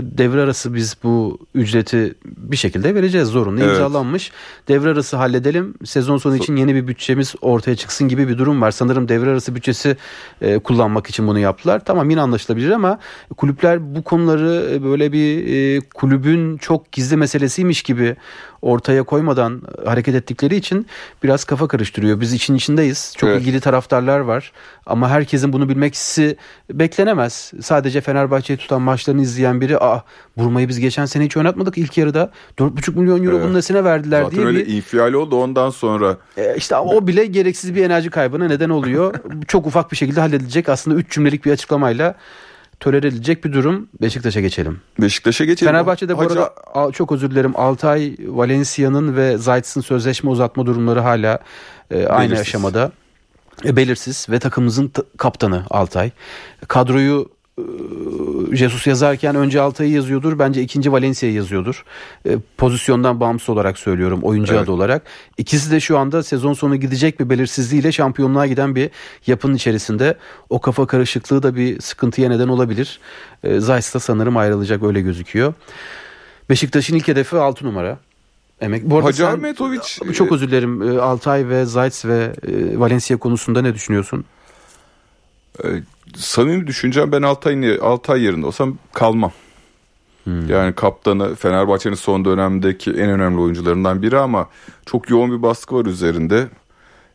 devre 0.02 0.40
arası 0.40 0.74
biz 0.74 0.96
bu 1.02 1.38
ücreti 1.54 2.14
bir 2.24 2.56
şekilde 2.56 2.94
vereceğiz. 2.94 3.28
Zorunlu 3.28 3.60
evet. 3.60 3.70
imzalanmış. 3.70 4.32
Devre 4.68 4.90
arası 4.90 5.16
halledelim. 5.16 5.74
Sezon 5.84 6.16
sonu 6.16 6.36
için 6.36 6.56
yeni 6.56 6.74
bir 6.74 6.86
bütçemiz 6.86 7.34
ortaya 7.40 7.76
çıksın 7.76 8.08
gibi 8.08 8.28
bir 8.28 8.38
durum 8.38 8.62
var. 8.62 8.70
Sanırım 8.70 9.08
devre 9.08 9.30
arası 9.30 9.54
bütçesi 9.54 9.96
e, 10.40 10.58
kullanmak 10.58 11.06
için 11.06 11.26
bunu 11.26 11.38
yaptılar. 11.38 11.84
Tamam 11.84 12.10
yine 12.10 12.20
anlaşılabilir 12.20 12.70
ama 12.70 12.98
kulüpler 13.36 13.94
bu 13.94 14.02
konuları 14.02 14.70
e, 14.72 14.84
böyle 14.84 15.12
bir 15.12 15.46
e, 15.46 15.80
kulübün 15.94 16.56
çok 16.56 16.92
gizli 16.92 17.16
meselesiymiş 17.26 17.82
gibi 17.82 18.16
ortaya 18.62 19.02
koymadan 19.02 19.62
hareket 19.84 20.14
ettikleri 20.14 20.56
için 20.56 20.86
biraz 21.22 21.44
kafa 21.44 21.68
karıştırıyor. 21.68 22.20
Biz 22.20 22.32
için 22.32 22.54
içindeyiz. 22.54 23.14
Çok 23.16 23.30
evet. 23.30 23.40
ilgili 23.40 23.60
taraftarlar 23.60 24.20
var. 24.20 24.52
Ama 24.86 25.10
herkesin 25.10 25.52
bunu 25.52 25.68
bilmeksi 25.68 26.36
beklenemez. 26.70 27.52
Sadece 27.62 28.00
Fenerbahçe'yi 28.00 28.56
tutan 28.56 28.82
maçlarını 28.82 29.22
izleyen 29.22 29.60
biri 29.60 29.78
Aa, 29.78 30.04
Burmayı 30.36 30.68
biz 30.68 30.80
geçen 30.80 31.06
sene 31.06 31.24
hiç 31.24 31.36
oynatmadık 31.36 31.78
ilk 31.78 31.98
yarıda. 31.98 32.30
4,5 32.58 32.98
milyon 32.98 33.24
euro 33.24 33.36
evet. 33.36 33.44
bunun 33.44 33.54
nesine 33.54 33.84
verdiler 33.84 34.22
Zaten 34.22 34.36
diye. 34.36 34.46
öyle 34.46 34.66
bir... 34.66 34.72
infial 34.72 35.12
oldu 35.12 35.36
ondan 35.36 35.70
sonra. 35.70 36.16
E, 36.36 36.56
işte 36.56 36.76
o 36.76 37.06
bile 37.06 37.26
gereksiz 37.26 37.74
bir 37.74 37.84
enerji 37.84 38.10
kaybına 38.10 38.46
neden 38.46 38.70
oluyor. 38.70 39.14
Çok 39.48 39.66
ufak 39.66 39.92
bir 39.92 39.96
şekilde 39.96 40.20
halledilecek. 40.20 40.68
Aslında 40.68 40.96
3 40.96 41.10
cümlelik 41.10 41.44
bir 41.44 41.52
açıklamayla 41.52 42.14
tolere 42.80 43.06
edilecek 43.06 43.44
bir 43.44 43.52
durum. 43.52 43.88
Beşiktaş'a 44.02 44.40
geçelim. 44.40 44.80
Beşiktaş'a 45.00 45.44
geçelim. 45.44 45.72
Fenerbahçe'de 45.72 46.16
bu 46.16 46.20
Hacı... 46.20 46.40
arada 46.40 46.92
çok 46.92 47.12
özür 47.12 47.30
dilerim 47.30 47.52
Altay, 47.56 48.16
Valencia'nın 48.26 49.16
ve 49.16 49.38
Zayt'sın 49.38 49.80
sözleşme 49.80 50.30
uzatma 50.30 50.66
durumları 50.66 51.00
hala 51.00 51.38
e, 51.90 52.06
aynı 52.06 52.30
belirsiz. 52.30 52.48
aşamada. 52.48 52.92
E, 53.64 53.76
belirsiz 53.76 54.26
ve 54.30 54.38
takımımızın 54.38 54.92
kaptanı 55.16 55.64
Altay. 55.70 56.10
Kadroyu 56.68 57.35
Jesus 58.52 58.86
yazarken 58.86 59.36
önce 59.36 59.60
Altay'ı 59.60 59.90
yazıyordur. 59.90 60.38
Bence 60.38 60.62
ikinci 60.62 60.92
Valencia'yı 60.92 61.34
yazıyordur. 61.34 61.84
E, 62.28 62.38
pozisyondan 62.56 63.20
bağımsız 63.20 63.48
olarak 63.48 63.78
söylüyorum. 63.78 64.20
Oyuncu 64.22 64.54
evet. 64.54 64.62
adı 64.62 64.72
olarak. 64.72 65.02
İkisi 65.38 65.70
de 65.70 65.80
şu 65.80 65.98
anda 65.98 66.22
sezon 66.22 66.52
sonu 66.52 66.76
gidecek 66.76 67.20
bir 67.20 67.30
belirsizliğiyle 67.30 67.92
şampiyonluğa 67.92 68.46
giden 68.46 68.74
bir 68.74 68.90
yapının 69.26 69.54
içerisinde. 69.54 70.16
O 70.50 70.60
kafa 70.60 70.86
karışıklığı 70.86 71.42
da 71.42 71.56
bir 71.56 71.80
sıkıntıya 71.80 72.28
neden 72.28 72.48
olabilir. 72.48 73.00
E, 73.44 73.60
Zayt 73.60 73.94
da 73.94 74.00
sanırım 74.00 74.36
ayrılacak 74.36 74.82
öyle 74.82 75.00
gözüküyor. 75.00 75.54
Beşiktaş'ın 76.50 76.96
ilk 76.96 77.08
hedefi 77.08 77.36
6 77.36 77.66
numara. 77.66 77.98
Emek. 78.60 78.84
Bu 78.84 78.96
arada 78.96 79.08
Hacı 79.08 79.18
sen, 79.18 79.32
Ahmetoviç... 79.32 80.00
Çok 80.14 80.32
özür 80.32 80.48
dilerim. 80.48 81.00
Altay 81.00 81.48
ve 81.48 81.64
Zayt 81.64 82.04
ve 82.04 82.32
Valencia 82.78 83.16
konusunda 83.16 83.62
ne 83.62 83.74
düşünüyorsun? 83.74 84.24
Samimi 86.16 86.66
düşüncem 86.66 87.12
ben 87.12 87.22
Altay, 87.22 87.78
Altay 87.78 88.22
yerinde 88.22 88.46
olsam 88.46 88.78
kalmam. 88.92 89.32
Hmm. 90.24 90.48
Yani 90.48 90.74
kaptanı 90.74 91.34
Fenerbahçe'nin 91.34 91.94
son 91.94 92.24
dönemdeki 92.24 92.90
en 92.90 93.10
önemli 93.10 93.40
oyuncularından 93.40 94.02
biri 94.02 94.18
ama 94.18 94.48
çok 94.86 95.10
yoğun 95.10 95.32
bir 95.32 95.42
baskı 95.42 95.74
var 95.74 95.86
üzerinde. 95.86 96.48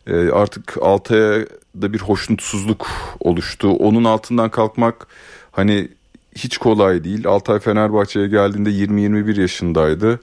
Ee, 0.08 0.30
artık 0.30 0.78
Altay'a 0.82 1.46
da 1.82 1.94
bir 1.94 2.00
hoşnutsuzluk 2.00 2.88
oluştu. 3.20 3.70
Onun 3.70 4.04
altından 4.04 4.50
kalkmak 4.50 5.08
hani 5.52 5.90
hiç 6.36 6.58
kolay 6.58 7.04
değil. 7.04 7.28
Altay 7.28 7.60
Fenerbahçe'ye 7.60 8.28
geldiğinde 8.28 8.70
20-21 8.70 9.42
yaşındaydı. 9.42 10.20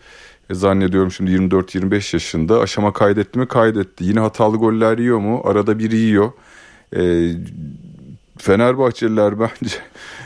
E, 0.51 0.55
zannediyorum 0.55 1.13
şimdi 1.13 1.31
24-25 1.31 2.17
yaşında. 2.17 2.61
Aşama 2.61 2.93
kaydetti 2.93 3.39
mi? 3.39 3.49
Kaydetti. 3.49 4.05
Yine 4.05 4.21
hatalı 4.21 4.57
goller 4.57 4.99
yiyor 4.99 5.19
mu? 5.19 5.43
Arada 5.45 5.79
bir 5.79 5.91
yiyor. 5.91 6.33
E, 6.97 7.33
Fenerbahçeliler 8.39 9.41
bence 9.41 9.77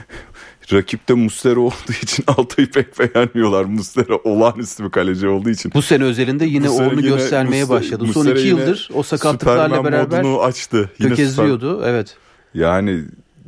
rakipte 0.73 1.15
Muslera 1.15 1.61
olduğu 1.61 1.93
için 2.03 2.25
Altay'ı 2.27 2.71
pek 2.71 2.99
beğenmiyorlar. 2.99 3.65
Muslera 3.65 4.17
olağanüstü 4.17 4.85
bir 4.85 4.91
kaleci 4.91 5.29
olduğu 5.29 5.51
için. 5.51 5.73
Bu 5.75 5.83
sene 5.83 6.05
özelinde 6.05 6.45
yine 6.45 6.71
onu 6.71 6.91
yine 6.91 7.01
göstermeye 7.01 7.63
Muslera, 7.65 7.81
başladı. 7.81 8.07
Son 8.15 8.27
iki 8.27 8.47
yıldır 8.47 8.91
o 8.95 9.03
sakatlıklarla 9.03 9.85
beraber 9.85 10.23
modunu 10.23 10.43
açtı. 10.43 10.91
Yine 10.99 11.11
tökezliyordu. 11.11 11.77
Süper... 11.77 11.91
Evet. 11.91 12.17
Yani 12.55 13.05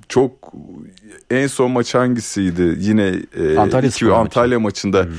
çok 0.08 0.52
en 1.30 1.46
son 1.46 1.70
maç 1.70 1.94
hangisiydi? 1.94 2.76
Yine 2.78 3.14
e, 3.36 3.56
Antalya, 3.56 3.88
iki, 3.88 4.12
Antalya 4.12 4.60
maçında. 4.60 5.04
Hmm 5.04 5.12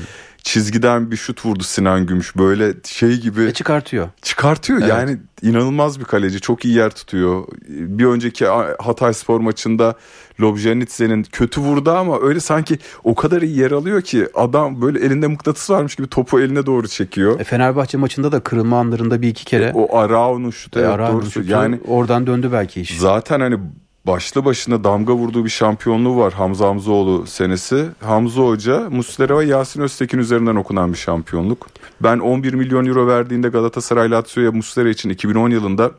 çizgiden 0.46 1.10
bir 1.10 1.16
şut 1.16 1.46
vurdu 1.46 1.62
Sinan 1.62 2.06
Gümüş. 2.06 2.36
Böyle 2.36 2.74
şey 2.84 3.20
gibi. 3.20 3.44
E 3.44 3.52
çıkartıyor. 3.52 4.08
Çıkartıyor 4.22 4.78
evet. 4.78 4.88
yani 4.88 5.16
inanılmaz 5.42 6.00
bir 6.00 6.04
kaleci. 6.04 6.40
Çok 6.40 6.64
iyi 6.64 6.74
yer 6.74 6.90
tutuyor. 6.90 7.44
Bir 7.68 8.04
önceki 8.04 8.46
Hatay 8.78 9.14
Spor 9.14 9.40
maçında 9.40 9.94
Lobjanitse'nin 10.40 11.22
kötü 11.22 11.60
vurdu 11.60 11.90
ama 11.90 12.20
öyle 12.20 12.40
sanki 12.40 12.78
o 13.04 13.14
kadar 13.14 13.42
iyi 13.42 13.58
yer 13.58 13.70
alıyor 13.70 14.02
ki 14.02 14.28
adam 14.34 14.82
böyle 14.82 15.06
elinde 15.06 15.26
mıknatıs 15.26 15.70
varmış 15.70 15.94
gibi 15.94 16.06
topu 16.06 16.40
eline 16.40 16.66
doğru 16.66 16.88
çekiyor. 16.88 17.40
E 17.40 17.44
Fenerbahçe 17.44 17.98
maçında 17.98 18.32
da 18.32 18.40
kırılma 18.40 18.78
anlarında 18.78 19.22
bir 19.22 19.28
iki 19.28 19.44
kere. 19.44 19.64
E, 19.64 19.72
o 19.72 19.96
Arao'nun 19.98 20.50
şutu. 20.50 20.78
E, 20.78 20.82
evet, 20.82 20.94
Arao'nun 20.94 21.28
şutu 21.28 21.50
yani 21.50 21.80
oradan 21.88 22.26
döndü 22.26 22.48
belki 22.52 22.80
iş. 22.80 22.98
Zaten 22.98 23.40
hani 23.40 23.58
başlı 24.06 24.44
başına 24.44 24.84
damga 24.84 25.14
vurduğu 25.14 25.44
bir 25.44 25.50
şampiyonluğu 25.50 26.16
var 26.16 26.32
Hamza 26.32 26.68
Hamzoğlu 26.68 27.26
senesi. 27.26 27.86
Hamza 28.00 28.42
Hoca, 28.42 28.90
Muslera 28.90 29.38
ve 29.38 29.44
Yasin 29.44 29.80
Öztekin 29.80 30.18
üzerinden 30.18 30.56
okunan 30.56 30.92
bir 30.92 30.98
şampiyonluk. 30.98 31.66
Ben 32.00 32.18
11 32.18 32.54
milyon 32.54 32.86
euro 32.86 33.06
verdiğinde 33.06 33.48
Galatasaray 33.48 34.10
Lazio'ya 34.10 34.52
Muslera 34.52 34.88
için 34.88 35.10
2010 35.10 35.50
yılında 35.50 35.90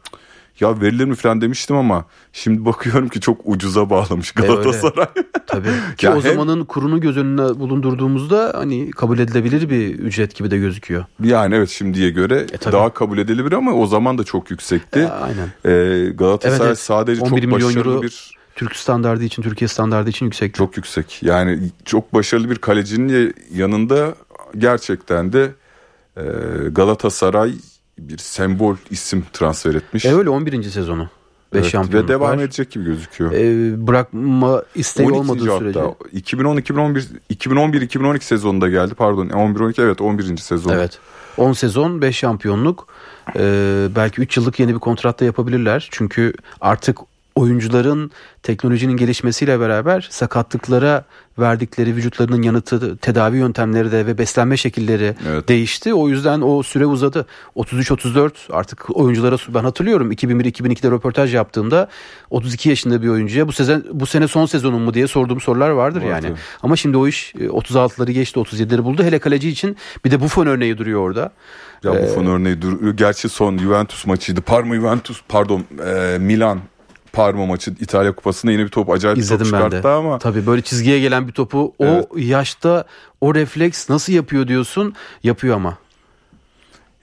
ya 0.60 0.82
verilir 0.82 1.06
mi 1.06 1.16
falan 1.16 1.42
demiştim 1.42 1.76
ama 1.76 2.06
şimdi 2.34 2.66
bakıyorum 2.66 3.10
ki 3.10 3.20
çok 3.20 3.42
ucuza 3.46 3.90
bağlamış 3.90 4.34
e, 4.38 4.42
Galatasaray. 4.42 5.08
E 5.18 5.24
Tabii. 5.48 5.68
Ki 5.98 6.06
ya 6.06 6.12
o 6.12 6.16
hem, 6.16 6.22
zamanın 6.22 6.66
kurunu 6.66 7.02
göz 7.02 7.18
önüne 7.18 7.60
bulundurduğumuzda 7.60 8.54
hani 8.56 8.92
kabul 8.92 9.20
edilebilir 9.20 9.70
bir 9.70 10.00
ücret 10.00 10.36
gibi 10.36 10.52
de 10.52 10.58
gözüküyor. 10.58 11.06
Yani 11.24 11.56
evet 11.56 11.70
şimdiye 11.70 12.10
göre 12.10 12.46
e, 12.68 12.72
daha 12.72 12.94
kabul 12.94 13.18
edilebilir 13.18 13.54
ama 13.54 13.74
o 13.74 13.88
zaman 13.88 14.18
da 14.18 14.24
çok 14.24 14.52
yüksekti. 14.52 15.00
E, 15.00 15.08
aynen. 15.08 15.48
E, 15.66 16.10
Galatasaray 16.10 16.58
evet, 16.58 16.68
evet. 16.68 16.80
sadece 16.80 17.22
11 17.22 17.30
çok 17.30 17.40
milyon 17.40 17.70
başarılı 17.70 17.94
euro... 17.94 18.02
bir 18.02 18.38
Türk 18.56 18.76
standardı 18.76 19.24
için, 19.24 19.42
Türkiye 19.42 19.68
standardı 19.68 20.10
için 20.10 20.26
yüksek. 20.26 20.56
Çok 20.56 20.78
yüksek. 20.78 21.24
Yani 21.24 21.60
çok 21.86 22.14
başarılı 22.14 22.50
bir 22.50 22.56
kalecinin 22.56 23.36
yanında 23.54 24.16
gerçekten 24.58 25.34
de 25.34 25.52
e, 26.18 26.24
Galatasaray 26.72 27.54
bir 28.00 28.18
sembol 28.18 28.76
isim 28.90 29.26
transfer 29.34 29.76
etmiş. 29.76 30.06
E 30.06 30.16
öyle 30.16 30.30
11. 30.30 30.64
sezonu. 30.64 31.10
5 31.54 31.62
evet, 31.62 31.72
şampiyonluk 31.72 32.10
Ve 32.10 32.14
devam 32.14 32.38
var. 32.38 32.44
edecek 32.44 32.72
gibi 32.72 32.86
gözüküyor. 32.86 33.32
Ee, 33.32 33.88
bırakma 33.88 34.64
isteği 34.76 35.12
olmadığı 35.12 35.50
hatta. 35.52 35.60
sürece. 35.60 35.80
2010-2011 35.80 37.04
2011-2012 37.34 38.20
sezonunda 38.20 38.70
geldi 38.70 38.94
pardon. 38.94 39.28
11-12 39.28 39.82
evet 39.82 40.02
11. 40.02 40.38
sezon. 40.38 40.72
Evet. 40.72 41.00
10 41.38 41.54
sezon 41.54 42.02
5 42.02 42.18
şampiyonluk. 42.18 42.88
Ee, 43.36 43.88
belki 43.96 44.22
3 44.22 44.38
yıllık 44.38 44.60
yeni 44.60 44.74
bir 44.74 44.80
kontratta 44.80 45.26
yapabilirler. 45.26 45.88
Çünkü 45.92 46.34
artık 46.62 46.98
oyuncuların 47.38 48.12
teknolojinin 48.44 48.98
gelişmesiyle 48.98 49.60
beraber 49.60 50.08
sakatlıklara 50.12 51.06
verdikleri 51.40 51.96
vücutlarının 51.96 52.42
yanıtı 52.42 52.98
tedavi 52.98 53.38
yöntemleri 53.38 53.92
de 53.92 54.06
ve 54.06 54.18
beslenme 54.18 54.58
şekilleri 54.58 55.16
evet. 55.30 55.48
değişti. 55.48 55.94
O 55.94 56.10
yüzden 56.10 56.42
o 56.42 56.64
süre 56.64 56.86
uzadı. 56.86 57.26
33-34 57.56 58.32
artık 58.50 58.98
oyunculara 58.98 59.36
ben 59.50 59.64
hatırlıyorum 59.64 60.12
2001-2002'de 60.12 60.92
röportaj 60.92 61.36
yaptığımda 61.36 61.90
32 62.30 62.70
yaşında 62.70 63.02
bir 63.02 63.08
oyuncuya 63.08 63.48
bu 63.48 63.52
sezon 63.52 63.86
bu 63.92 64.06
sene 64.06 64.28
son 64.28 64.46
sezonun 64.46 64.82
mu 64.82 64.94
diye 64.94 65.08
sorduğum 65.08 65.42
sorular 65.42 65.70
vardır 65.70 66.02
Var 66.02 66.08
yani. 66.08 66.32
Ama 66.64 66.76
şimdi 66.76 66.98
o 66.98 67.08
iş 67.08 67.34
36'ları 67.36 68.10
e, 68.10 68.14
geçti 68.14 68.40
37'leri 68.40 68.84
buldu. 68.84 69.04
Hele 69.04 69.20
kaleci 69.20 69.50
için 69.50 69.78
bir 70.06 70.12
de 70.12 70.22
Buffon 70.22 70.48
örneği 70.48 70.78
duruyor 70.78 71.02
orada. 71.02 71.32
Ya 71.84 72.04
Buffon 72.04 72.26
ee, 72.26 72.30
örneği 72.30 72.62
duruyor. 72.62 72.94
Gerçi 72.94 73.30
son 73.30 73.58
Juventus 73.58 74.06
maçıydı. 74.06 74.42
Parma 74.42 74.76
Juventus 74.76 75.22
pardon 75.28 75.64
e, 75.86 76.18
Milan 76.20 76.60
Parma 77.18 77.46
maçı 77.46 77.72
İtalya 77.80 78.16
Kupası'nda 78.16 78.52
yine 78.52 78.64
bir 78.64 78.70
top 78.70 78.90
acayip 78.90 79.18
İzledim 79.18 79.46
top 79.46 79.46
çıkarttı 79.46 79.76
ben 79.76 79.84
de. 79.84 79.88
ama. 79.88 80.20
Tabii 80.20 80.46
böyle 80.46 80.62
çizgiye 80.62 81.00
gelen 81.00 81.28
bir 81.28 81.34
topu 81.34 81.74
evet. 81.80 82.08
o 82.12 82.18
yaşta 82.18 82.86
o 83.22 83.36
refleks 83.36 83.90
nasıl 83.90 84.14
yapıyor 84.14 84.48
diyorsun 84.48 84.96
yapıyor 85.24 85.56
ama. 85.56 85.78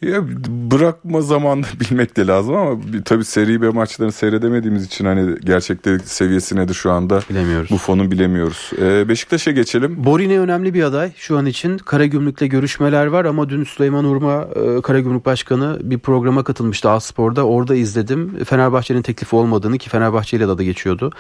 Ya 0.04 0.23
bırakma 0.70 1.20
zamanını 1.20 1.66
bilmek 1.80 2.16
de 2.16 2.26
lazım 2.26 2.54
ama 2.56 2.80
tabii 3.04 3.25
seri 3.25 3.62
B 3.62 3.68
maçlarını 3.68 4.12
seyredemediğimiz 4.12 4.84
için 4.84 5.04
hani 5.04 5.40
gerçekte 5.40 5.99
seviyesi 5.99 6.56
nedir 6.56 6.75
şu 6.75 6.92
anda 6.92 7.20
bilemiyoruz. 7.30 7.70
Bu 7.70 7.76
fonu 7.76 8.11
bilemiyoruz. 8.11 8.70
Ee, 8.80 9.08
Beşiktaş'a 9.08 9.50
geçelim. 9.50 10.04
Borine 10.04 10.40
önemli 10.40 10.75
bir 10.75 10.82
aday 10.82 11.12
şu 11.16 11.38
an 11.38 11.46
için. 11.46 11.78
Karagümrük'le 11.78 12.50
görüşmeler 12.50 13.06
var 13.06 13.25
ama 13.25 13.49
dün 13.49 13.64
Süleyman 13.64 14.04
Urma 14.04 14.49
e, 14.54 14.82
Karagümrük 14.82 15.26
Başkanı 15.26 15.78
bir 15.82 15.99
programa 15.99 16.44
katılmıştı 16.44 16.90
Aspor'da. 16.90 17.46
Orada 17.46 17.75
izledim. 17.75 18.44
Fenerbahçe'nin 18.44 19.02
teklifi 19.02 19.37
olmadığını 19.37 19.78
ki 19.78 19.90
Fenerbahçe 19.90 20.37
ile 20.37 20.58
de 20.58 20.64
geçiyordu. 20.64 21.12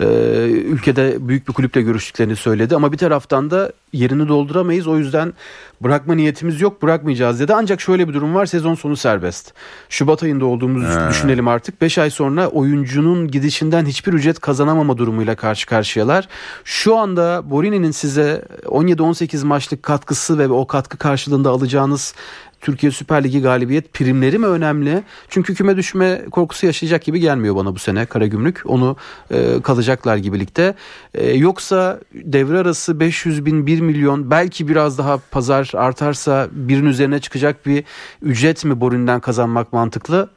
Ee, 0.00 0.04
ülkede 0.50 1.28
büyük 1.28 1.48
bir 1.48 1.52
kulüple 1.52 1.82
görüştüklerini 1.82 2.36
söyledi 2.36 2.76
ama 2.76 2.92
bir 2.92 2.98
taraftan 2.98 3.50
da 3.50 3.72
yerini 3.92 4.28
dolduramayız. 4.28 4.86
O 4.86 4.98
yüzden 4.98 5.32
bırakma 5.80 6.14
niyetimiz 6.14 6.60
yok 6.60 6.82
bırakmayacağız 6.82 7.40
dedi. 7.40 7.54
Ancak 7.54 7.80
şöyle 7.80 8.08
bir 8.08 8.14
durum 8.14 8.34
var 8.34 8.46
sezon 8.46 8.74
sonu 8.74 8.96
serbest. 8.96 9.54
Şubat 9.88 10.22
ayında 10.22 10.44
olduğumuzu 10.46 11.00
He. 11.00 11.08
düşünelim 11.08 11.48
artık. 11.48 11.80
5 11.80 11.98
ay 11.98 12.10
sonra 12.10 12.48
oyuncunun 12.48 13.28
gidişinden 13.28 13.86
hiçbir 13.86 14.12
ücret 14.12 14.40
kazanamama 14.40 14.98
durumuyla 14.98 15.36
karşı 15.36 15.66
karşıyalar. 15.66 16.28
Şu 16.64 16.96
anda 16.96 17.50
Borini'nin 17.50 17.90
size 17.90 18.44
17-18 18.64 19.46
maçlık 19.46 19.82
katkısı 19.82 20.38
ve 20.38 20.48
o 20.48 20.66
katkı 20.66 20.98
karşılığında 20.98 21.50
alacağınız 21.50 22.14
Türkiye 22.60 22.92
Süper 22.92 23.24
Ligi 23.24 23.42
galibiyet 23.42 23.92
primleri 23.92 24.38
mi 24.38 24.46
önemli? 24.46 25.02
Çünkü 25.28 25.54
küme 25.54 25.76
düşme 25.76 26.22
korkusu 26.30 26.66
yaşayacak 26.66 27.02
gibi 27.02 27.20
gelmiyor 27.20 27.56
bana 27.56 27.74
bu 27.74 27.78
sene 27.78 28.06
Karagümrük. 28.06 28.62
Onu 28.64 28.96
e, 29.30 29.62
kalacaklar 29.62 30.16
gibi 30.16 30.40
ligde. 30.40 30.74
E, 31.14 31.32
yoksa 31.32 32.00
devre 32.14 32.58
arası 32.58 33.00
500 33.00 33.46
bin 33.46 33.66
1 33.66 33.80
milyon 33.80 34.30
belki 34.30 34.68
biraz 34.68 34.98
daha 34.98 35.18
pazar 35.30 35.70
artarsa 35.74 36.48
birin 36.52 36.86
üzerine 36.86 37.18
çıkacak 37.18 37.66
bir 37.66 37.84
ücret 38.22 38.64
mi 38.64 38.80
Borin'den 38.80 39.20
kazanmak 39.20 39.72
mantıklı? 39.72 40.28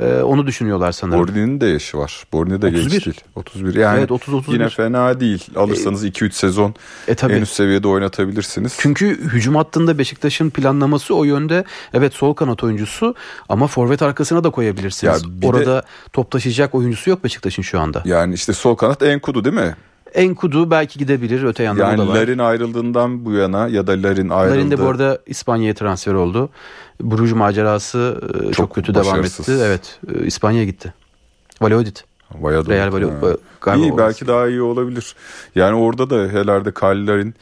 Ee, 0.00 0.22
onu 0.22 0.46
düşünüyorlar 0.46 0.92
sanırım. 0.92 1.20
Borni'nin 1.20 1.60
de 1.60 1.66
yaşı 1.66 1.98
var. 1.98 2.24
Borni 2.32 2.62
de 2.62 2.66
31. 2.66 2.90
genç 2.90 3.06
değil. 3.06 3.20
31 3.36 3.74
yani 3.74 3.98
evet, 3.98 4.10
30, 4.10 4.34
31. 4.34 4.52
yine 4.52 4.68
fena 4.68 5.20
değil. 5.20 5.46
Alırsanız 5.56 6.06
2-3 6.06 6.26
e, 6.26 6.30
sezon 6.30 6.74
e, 7.08 7.14
tabii. 7.14 7.32
en 7.32 7.42
üst 7.42 7.52
seviyede 7.52 7.88
oynatabilirsiniz. 7.88 8.76
Çünkü 8.78 9.06
hücum 9.08 9.54
hattında 9.54 9.98
Beşiktaş'ın 9.98 10.50
planlaması 10.50 11.14
o 11.14 11.24
yönde. 11.24 11.64
Evet 11.94 12.14
sol 12.14 12.34
kanat 12.34 12.64
oyuncusu 12.64 13.14
ama 13.48 13.66
forvet 13.66 14.02
arkasına 14.02 14.44
da 14.44 14.50
koyabilirsiniz. 14.50 15.22
Orada 15.42 15.76
de, 15.76 15.82
top 16.12 16.30
taşıyacak 16.30 16.74
oyuncusu 16.74 17.10
yok 17.10 17.24
Beşiktaş'ın 17.24 17.62
şu 17.62 17.80
anda. 17.80 18.02
Yani 18.04 18.34
işte 18.34 18.52
sol 18.52 18.74
kanat 18.74 19.02
Enkudu 19.02 19.44
değil 19.44 19.56
mi? 19.56 19.74
Enkudu 20.14 20.70
belki 20.70 20.98
gidebilir 20.98 21.42
öte 21.42 21.62
yandan 21.62 21.88
yani 21.90 21.98
da 21.98 22.08
var. 22.08 22.14
Larin 22.14 22.38
ayrıldığından 22.38 23.24
bu 23.24 23.32
yana 23.32 23.68
ya 23.68 23.86
da 23.86 23.92
Larin 23.92 24.28
ayrıldı. 24.28 24.56
Larin 24.56 24.70
de 24.70 24.78
bu 24.78 24.86
arada 24.86 25.18
İspanya'ya 25.26 25.74
transfer 25.74 26.14
oldu. 26.14 26.50
Bruges 27.00 27.34
macerası 27.34 28.20
e, 28.34 28.42
çok, 28.42 28.54
çok 28.54 28.74
kötü 28.74 28.94
başarısız. 28.94 29.46
devam 29.46 29.58
etti. 29.58 29.66
Evet 29.66 30.22
e, 30.22 30.26
İspanya'ya 30.26 30.64
gitti. 30.64 30.94
Valladolid. 31.62 31.96
Valladolid. 32.34 32.70
Real 32.70 32.92
Valladolid. 32.92 33.38
İyi 33.76 33.98
belki 33.98 34.26
daha 34.26 34.48
iyi 34.48 34.62
olabilir. 34.62 35.14
Yani 35.54 35.76
orada 35.76 36.10
da 36.10 36.16
herhalde 36.16 36.70
Kaliler'in 36.70 37.34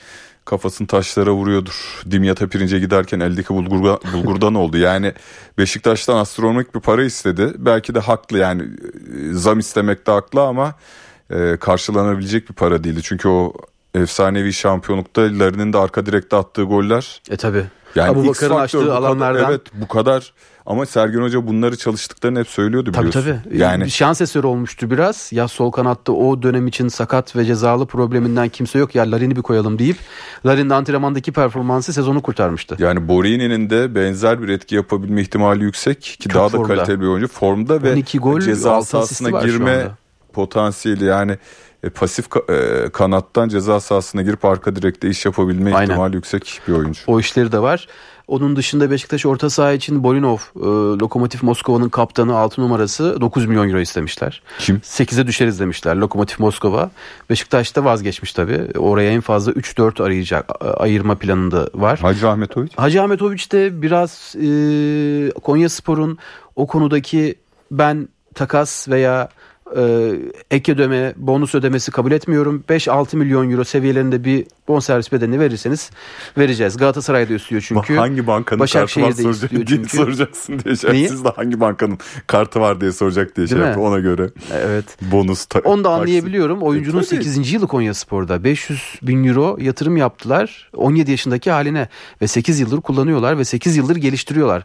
kafasını 0.45 0.87
taşlara 0.87 1.33
vuruyordur. 1.33 2.03
Dimyata 2.11 2.47
pirince 2.47 2.79
giderken 2.79 3.21
eldeki 3.21 3.49
bulgurga, 3.49 3.99
bulgurdan 4.13 4.55
oldu. 4.55 4.77
Yani 4.79 5.13
Beşiktaş'tan 5.59 6.17
astronomik 6.17 6.75
bir 6.75 6.81
para 6.81 7.05
istedi. 7.05 7.53
Belki 7.59 7.95
de 7.95 7.99
haklı 7.99 8.39
yani 8.39 8.63
e, 8.63 9.33
zam 9.33 9.59
istemekte 9.59 10.13
haklı 10.13 10.43
ama 10.43 10.75
e, 11.31 11.57
karşılanabilecek 11.57 12.49
bir 12.49 12.55
para 12.55 12.85
değildi. 12.85 13.01
Çünkü 13.03 13.29
o 13.29 13.53
efsanevi 13.95 14.53
şampiyonlukta 14.53 15.23
Larin'in 15.23 15.73
de 15.73 15.79
arka 15.79 16.07
direkte 16.07 16.37
attığı 16.37 16.63
goller. 16.63 17.23
E 17.31 17.37
tabi. 17.37 17.65
Yani 17.95 18.11
Abu 18.11 18.27
Bakar'ın 18.27 18.57
açtığı 18.57 18.95
alanlardan. 18.95 19.51
evet 19.51 19.61
bu 19.75 19.89
kadar 19.89 20.33
ama 20.67 20.87
Sergen 20.87 21.23
Hoca 21.23 21.47
bunları 21.47 21.77
çalıştıklarını 21.77 22.39
hep 22.39 22.49
söylüyordu 22.49 22.91
biliyorsun. 22.93 23.21
Tabii 23.21 23.39
tabii. 23.45 23.57
Yani... 23.59 23.91
Şans 23.91 24.21
eseri 24.21 24.47
olmuştu 24.47 24.91
biraz. 24.91 25.33
Ya 25.33 25.49
sol 25.49 25.71
kanatta 25.71 26.13
o 26.13 26.43
dönem 26.43 26.67
için 26.67 26.89
sakat 26.89 27.37
ve 27.37 27.45
cezalı 27.45 27.87
probleminden 27.87 28.49
kimse 28.49 28.79
yok. 28.79 28.95
Ya 28.95 29.11
Larin'i 29.11 29.37
bir 29.37 29.43
koyalım 29.43 29.79
deyip 29.79 29.97
Larin'in 30.47 30.71
antrenmandaki 30.71 31.33
performansı 31.33 31.93
sezonu 31.93 32.23
kurtarmıştı. 32.23 32.77
Yani 32.79 33.09
Borini'nin 33.09 33.71
de 33.71 33.95
benzer 33.95 34.43
bir 34.43 34.49
etki 34.49 34.75
yapabilme 34.75 35.21
ihtimali 35.21 35.65
yüksek 35.65 36.03
ki 36.03 36.19
Çok 36.19 36.35
daha 36.35 36.53
da 36.53 36.57
formda. 36.57 36.75
kaliteli 36.75 37.01
bir 37.01 37.07
oyuncu. 37.07 37.29
Formda 37.29 37.83
ve 37.83 38.03
gol, 38.15 38.41
ceza 38.41 38.83
sahasına 38.83 39.41
girme 39.41 39.87
potansiyeli 40.33 41.05
yani 41.05 41.39
e, 41.83 41.91
pasif 41.91 42.27
e, 42.51 42.89
kanattan 42.93 43.49
ceza 43.49 43.81
sahasına 43.81 44.23
girip 44.23 44.45
arka 44.45 44.77
direkte 44.77 45.09
iş 45.09 45.25
yapabilme 45.25 45.75
Aynen. 45.75 45.91
ihtimali 45.91 46.17
yüksek 46.17 46.61
bir 46.69 46.73
oyuncu. 46.73 47.01
O 47.07 47.21
işleri 47.21 47.53
de 47.53 47.59
var. 47.59 47.89
Onun 48.29 48.57
dışında 48.57 48.91
Beşiktaş 48.91 49.27
orta 49.27 49.51
saha 49.51 49.73
için 49.73 50.05
Bolinov, 50.05 50.37
e, 50.37 50.61
Lokomotiv 51.01 51.39
Moskova'nın 51.43 51.89
kaptanı 51.89 52.37
6 52.37 52.61
numarası 52.61 53.21
9 53.21 53.47
milyon 53.47 53.69
euro 53.69 53.81
istemişler. 53.81 54.43
Kim? 54.59 54.77
8'e 54.77 55.27
düşeriz 55.27 55.61
demişler 55.61 55.97
Lokomotiv 55.97 56.37
Moskova. 56.39 56.91
Beşiktaş 57.31 57.77
da 57.77 57.85
vazgeçmiş 57.85 58.33
tabii. 58.33 58.79
Oraya 58.79 59.11
en 59.11 59.21
fazla 59.21 59.53
3-4 59.53 60.03
arayacak 60.03 60.51
ayırma 60.61 61.15
planında 61.15 61.71
var. 61.75 61.99
Hacı 61.99 62.29
Ahmetoviç? 62.29 62.73
Hacı 62.77 63.03
Ahmetoviç 63.03 63.53
de 63.53 63.83
biraz 63.83 64.35
e, 64.37 65.31
Konya 65.31 65.69
Spor'un 65.69 66.19
o 66.57 66.67
konudaki 66.67 67.35
ben 67.71 68.09
takas 68.35 68.89
veya 68.89 69.29
e, 69.77 70.15
ek 70.51 70.73
ödeme, 70.73 71.15
bonus 71.17 71.55
ödemesi 71.55 71.91
kabul 71.91 72.13
etmiyorum. 72.13 72.65
5-6 72.69 73.17
milyon 73.17 73.51
euro 73.51 73.65
seviyelerinde 73.65 74.25
bir 74.25 74.47
bonservis 74.69 75.13
bedelini 75.13 75.41
verirseniz 75.41 75.91
vereceğiz. 76.39 76.77
Galatasaray'da 76.77 77.35
istiyor 77.35 77.65
çünkü. 77.67 77.97
Hangi 77.97 78.27
bankanın 78.27 78.67
kartı 78.67 79.03
var 79.03 79.13
soracak 79.13 79.51
diye 79.51 79.67
çünkü. 79.67 79.97
soracaksın 79.97 80.59
diye 80.59 80.77
şey. 80.77 81.09
Siz 81.09 81.25
de 81.25 81.29
hangi 81.29 81.61
bankanın 81.61 81.99
kartı 82.27 82.61
var 82.61 82.81
diye 82.81 82.93
soracak 82.93 83.37
diye 83.37 83.47
şey 83.47 83.59
yaptı 83.59 83.81
ona 83.81 83.99
göre. 83.99 84.31
Evet. 84.53 84.85
Bonus 85.13 85.47
ta- 85.47 85.61
Onu 85.61 85.85
da 85.85 85.91
anlayabiliyorum. 85.91 86.63
Oyuncunun 86.63 87.01
e, 87.01 87.05
8. 87.05 87.53
yılı 87.53 87.67
Konya 87.67 87.95
Spor'da. 87.95 88.45
500 88.45 88.99
bin 89.03 89.25
euro 89.25 89.57
yatırım 89.61 89.97
yaptılar. 89.97 90.71
17 90.77 91.11
yaşındaki 91.11 91.51
haline 91.51 91.89
ve 92.23 92.27
8 92.27 92.61
yıldır 92.61 92.81
kullanıyorlar 92.81 93.39
ve 93.39 93.45
8 93.45 93.77
yıldır 93.77 93.97
geliştiriyorlar. 93.97 94.65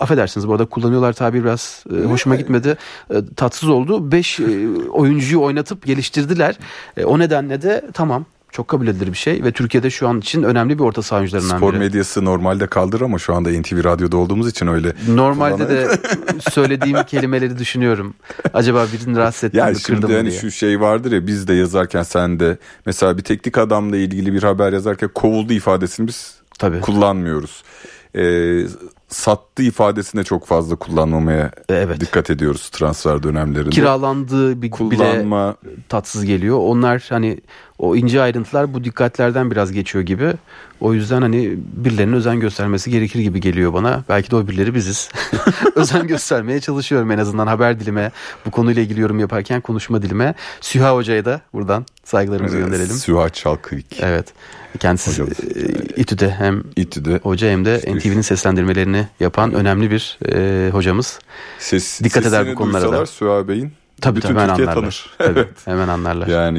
Affedersiniz 0.00 0.48
bu 0.48 0.52
arada 0.52 0.66
kullanıyorlar 0.66 1.12
tabi 1.12 1.44
biraz 1.44 1.84
e, 1.92 2.04
hoşuma 2.04 2.36
gitmedi. 2.36 2.76
E, 3.10 3.14
tatsız 3.36 3.68
oldu. 3.68 4.12
5 4.12 4.40
e, 4.40 4.44
oyuncuyu 4.92 5.42
oynatıp 5.42 5.86
geliştirdiler. 5.86 6.58
E, 6.96 7.04
o 7.04 7.18
nedenle 7.18 7.62
de 7.62 7.82
tamam 7.94 8.24
çok 8.52 8.68
kabul 8.68 8.86
edilir 8.86 9.12
bir 9.12 9.16
şey 9.18 9.44
ve 9.44 9.52
Türkiye'de 9.52 9.90
şu 9.90 10.08
an 10.08 10.18
için 10.18 10.42
önemli 10.42 10.78
bir 10.78 10.84
orta 10.84 11.02
saha 11.02 11.18
oyuncularından 11.20 11.56
Spor 11.56 11.72
biri. 11.72 11.78
medyası 11.78 12.24
normalde 12.24 12.66
kaldır 12.66 13.00
ama 13.00 13.18
şu 13.18 13.34
anda 13.34 13.50
NTV 13.50 13.84
Radyo'da 13.84 14.16
olduğumuz 14.16 14.48
için 14.48 14.66
öyle. 14.66 14.92
Normalde 15.08 15.68
de 15.68 15.88
söylediğim 16.50 17.02
kelimeleri 17.02 17.58
düşünüyorum. 17.58 18.14
Acaba 18.54 18.86
birini 18.92 19.16
rahatsız 19.16 19.44
ettim 19.44 19.58
yani 19.58 19.74
mi 19.74 19.82
kırdım 19.82 20.12
hani 20.12 20.30
diye. 20.30 20.40
şu 20.40 20.50
şey 20.50 20.80
vardır 20.80 21.12
ya 21.12 21.26
biz 21.26 21.48
de 21.48 21.54
yazarken 21.54 22.02
sen 22.02 22.40
de 22.40 22.58
mesela 22.86 23.18
bir 23.18 23.22
teknik 23.22 23.58
adamla 23.58 23.96
ilgili 23.96 24.32
bir 24.32 24.42
haber 24.42 24.72
yazarken 24.72 25.10
kovuldu 25.14 25.52
ifadesini 25.52 26.08
biz 26.08 26.34
Tabii. 26.58 26.80
kullanmıyoruz. 26.80 27.62
Ee, 28.16 28.66
sattı 29.08 29.62
ifadesini 29.62 30.24
çok 30.24 30.46
fazla 30.46 30.76
kullanmamaya 30.76 31.50
evet. 31.68 32.00
dikkat 32.00 32.30
ediyoruz 32.30 32.68
transfer 32.68 33.22
dönemlerinde. 33.22 33.70
Kiralandığı 33.70 34.62
bir 34.62 34.70
Kullanma. 34.70 35.56
bile 35.62 35.74
tatsız 35.88 36.24
geliyor. 36.24 36.58
Onlar 36.58 37.06
hani 37.08 37.40
o 37.80 37.96
ince 37.96 38.22
ayrıntılar 38.22 38.74
bu 38.74 38.84
dikkatlerden 38.84 39.50
biraz 39.50 39.72
geçiyor 39.72 40.04
gibi. 40.04 40.32
O 40.80 40.94
yüzden 40.94 41.22
hani 41.22 41.54
birilerinin 41.56 42.12
özen 42.12 42.40
göstermesi 42.40 42.90
gerekir 42.90 43.20
gibi 43.20 43.40
geliyor 43.40 43.72
bana. 43.72 44.04
Belki 44.08 44.30
de 44.30 44.36
o 44.36 44.48
birileri 44.48 44.74
biziz. 44.74 45.08
özen 45.74 46.06
göstermeye 46.06 46.60
çalışıyorum 46.60 47.10
en 47.10 47.18
azından 47.18 47.46
haber 47.46 47.80
dilime. 47.80 48.12
Bu 48.46 48.50
konuyla 48.50 48.82
ilgili 48.82 49.00
yorum 49.00 49.18
yaparken 49.18 49.60
konuşma 49.60 50.02
dilime. 50.02 50.34
Süha 50.60 50.94
Hoca'ya 50.94 51.24
da 51.24 51.40
buradan 51.52 51.86
saygılarımızı 52.04 52.56
evet, 52.56 52.66
gönderelim. 52.66 52.96
Süha 52.96 53.30
Çalkıvik. 53.30 53.86
Evet. 54.00 54.32
Kendisi 54.78 55.10
Hocamız. 55.10 55.40
E, 55.40 55.72
İTÜ'de 55.96 56.30
hem 56.30 56.62
İTÜ'de. 56.76 57.20
hoca 57.22 57.48
hem 57.48 57.64
de 57.64 57.76
NTV'nin 57.78 58.20
seslendirmelerini 58.20 59.06
yapan 59.20 59.52
önemli 59.52 59.90
bir 59.90 60.18
e, 60.26 60.70
hocamız. 60.70 61.18
Ses, 61.58 62.00
Dikkat 62.04 62.26
eder 62.26 62.46
bu 62.46 62.54
konulara 62.54 62.92
da. 62.92 63.06
Süha 63.06 63.48
Bey'in 63.48 63.72
Tabii 64.00 64.16
Bütün 64.16 64.28
hemen 64.28 64.48
Türkiye 64.48 64.68
anlarlar. 64.68 64.82
Tanır. 64.82 65.10
Tabii, 65.18 65.38
evet. 65.38 65.48
Hemen 65.64 65.88
anlarlar. 65.88 66.26
Yani 66.26 66.58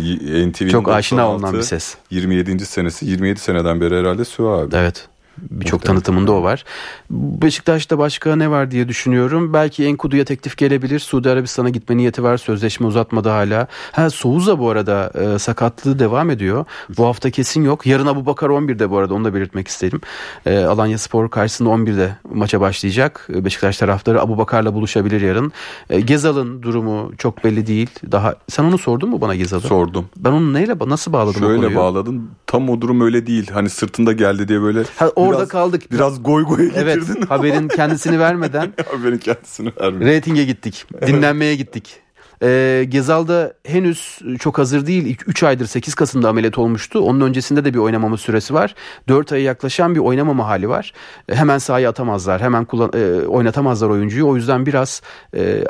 NTV'nin 0.50 0.70
çok 0.70 0.90
aşina 0.90 1.30
olunan 1.30 1.54
bir 1.54 1.62
ses. 1.62 1.96
27. 2.10 2.66
senesi 2.66 3.06
27 3.06 3.40
seneden 3.40 3.82
beri 3.82 4.00
herhalde 4.00 4.26
Süha 4.26 4.50
abi. 4.50 4.76
Evet. 4.76 5.08
Birçok 5.50 5.86
tanıtımında 5.86 6.32
o 6.32 6.44
var. 6.44 6.64
Beşiktaş'ta 7.10 7.98
başka 7.98 8.36
ne 8.36 8.50
var 8.50 8.72
diye 8.72 8.88
düşünüyorum. 8.88 9.54
Belki 9.54 9.86
Enkudu'ya 9.86 10.26
teklif 10.26 10.58
gelebilir. 10.58 11.00
Suudi 11.00 11.30
Arabistan'a 11.30 11.70
gitme 11.70 11.98
niyeti 11.98 12.24
var. 12.24 12.38
Sözleşme 12.38 12.88
uzatmadı 12.88 13.30
hala. 13.30 13.68
Ha 13.92 14.10
Souza 14.10 14.60
bu 14.60 14.70
arada 14.70 15.12
e, 15.16 15.40
sakatlığı 15.40 16.00
devam 16.00 16.30
ediyor. 16.30 16.66
Bu 16.98 17.06
hafta 17.06 17.32
kesin 17.32 17.64
yok. 17.64 17.86
Yarın 17.86 18.08
Abu 18.08 18.26
Bakar 18.26 18.50
11'de 18.50 18.90
bu 18.90 18.98
arada 18.98 19.14
onu 19.14 19.26
da 19.26 19.34
belirtmek 19.34 19.68
istedim. 19.68 20.02
E, 20.46 20.60
Alanya 20.60 20.98
Spor 20.98 21.30
karşısında 21.30 21.70
11'de 21.70 22.18
maça 22.34 22.62
başlayacak. 22.62 23.28
E, 23.34 23.46
Beşiktaş 23.46 23.78
taraftarı 23.78 24.22
Abu 24.22 24.38
Bakar'la 24.38 24.74
buluşabilir 24.74 25.22
yarın. 25.22 25.52
E, 25.90 26.00
Gezal'ın 26.00 26.64
durumu 26.64 27.12
çok 27.18 27.44
belli 27.44 27.68
değil. 27.68 27.90
Daha 28.12 28.36
sen 28.50 28.64
onu 28.64 28.78
sordun 28.78 29.10
mu 29.10 29.22
bana 29.22 29.36
Gezal'ı? 29.36 29.62
Sordum. 29.62 30.06
Ben 30.18 30.32
onu 30.32 30.54
neyle 30.54 30.76
nasıl 30.88 31.14
bağladım 31.14 31.42
Şöyle 31.42 31.76
bağladın. 31.76 32.30
Tam 32.52 32.70
o 32.70 32.82
durum 32.82 33.02
öyle 33.02 33.28
değil. 33.28 33.52
Hani 33.52 33.70
sırtında 33.70 34.12
geldi 34.12 34.48
diye 34.48 34.62
böyle 34.62 34.84
ha, 34.96 35.10
orada 35.16 35.38
biraz, 35.38 35.50
kaldık. 35.50 35.92
Biraz 35.92 36.24
goy 36.24 36.44
goya 36.44 36.66
getirdin. 36.66 36.82
Evet 36.82 37.04
haberin 37.30 37.68
kendisini 37.68 38.20
vermeden 38.20 38.74
haberin 38.92 39.18
kendisini 39.18 39.72
vermeden. 39.82 40.16
Rating'e 40.16 40.46
gittik. 40.46 40.86
Dinlenmeye 41.08 41.56
gittik. 41.56 42.00
E, 42.44 42.86
Gezal 42.90 43.28
da 43.28 43.54
henüz 43.66 44.20
çok 44.40 44.58
hazır 44.58 44.88
değil. 44.88 45.18
3 45.28 45.44
aydır 45.44 45.66
8 45.66 45.96
Kasım'da 45.96 46.30
ameliyat 46.30 46.58
olmuştu. 46.58 47.00
Onun 47.00 47.22
öncesinde 47.22 47.66
de 47.66 47.74
bir 47.74 47.80
oynamama 47.80 48.18
süresi 48.18 48.54
var. 48.54 48.76
4 49.08 49.32
aya 49.32 49.44
yaklaşan 49.44 49.96
bir 49.96 50.00
oynamama 50.00 50.48
hali 50.48 50.70
var. 50.70 50.94
E, 51.30 51.36
hemen 51.36 51.58
sahaya 51.58 51.90
atamazlar. 51.90 52.42
Hemen 52.42 52.66
kullan, 52.66 52.92
e, 52.94 53.28
oynatamazlar 53.28 53.90
oyuncuyu. 53.90 54.28
O 54.28 54.36
yüzden 54.36 54.66
biraz 54.66 55.02
e, 55.36 55.64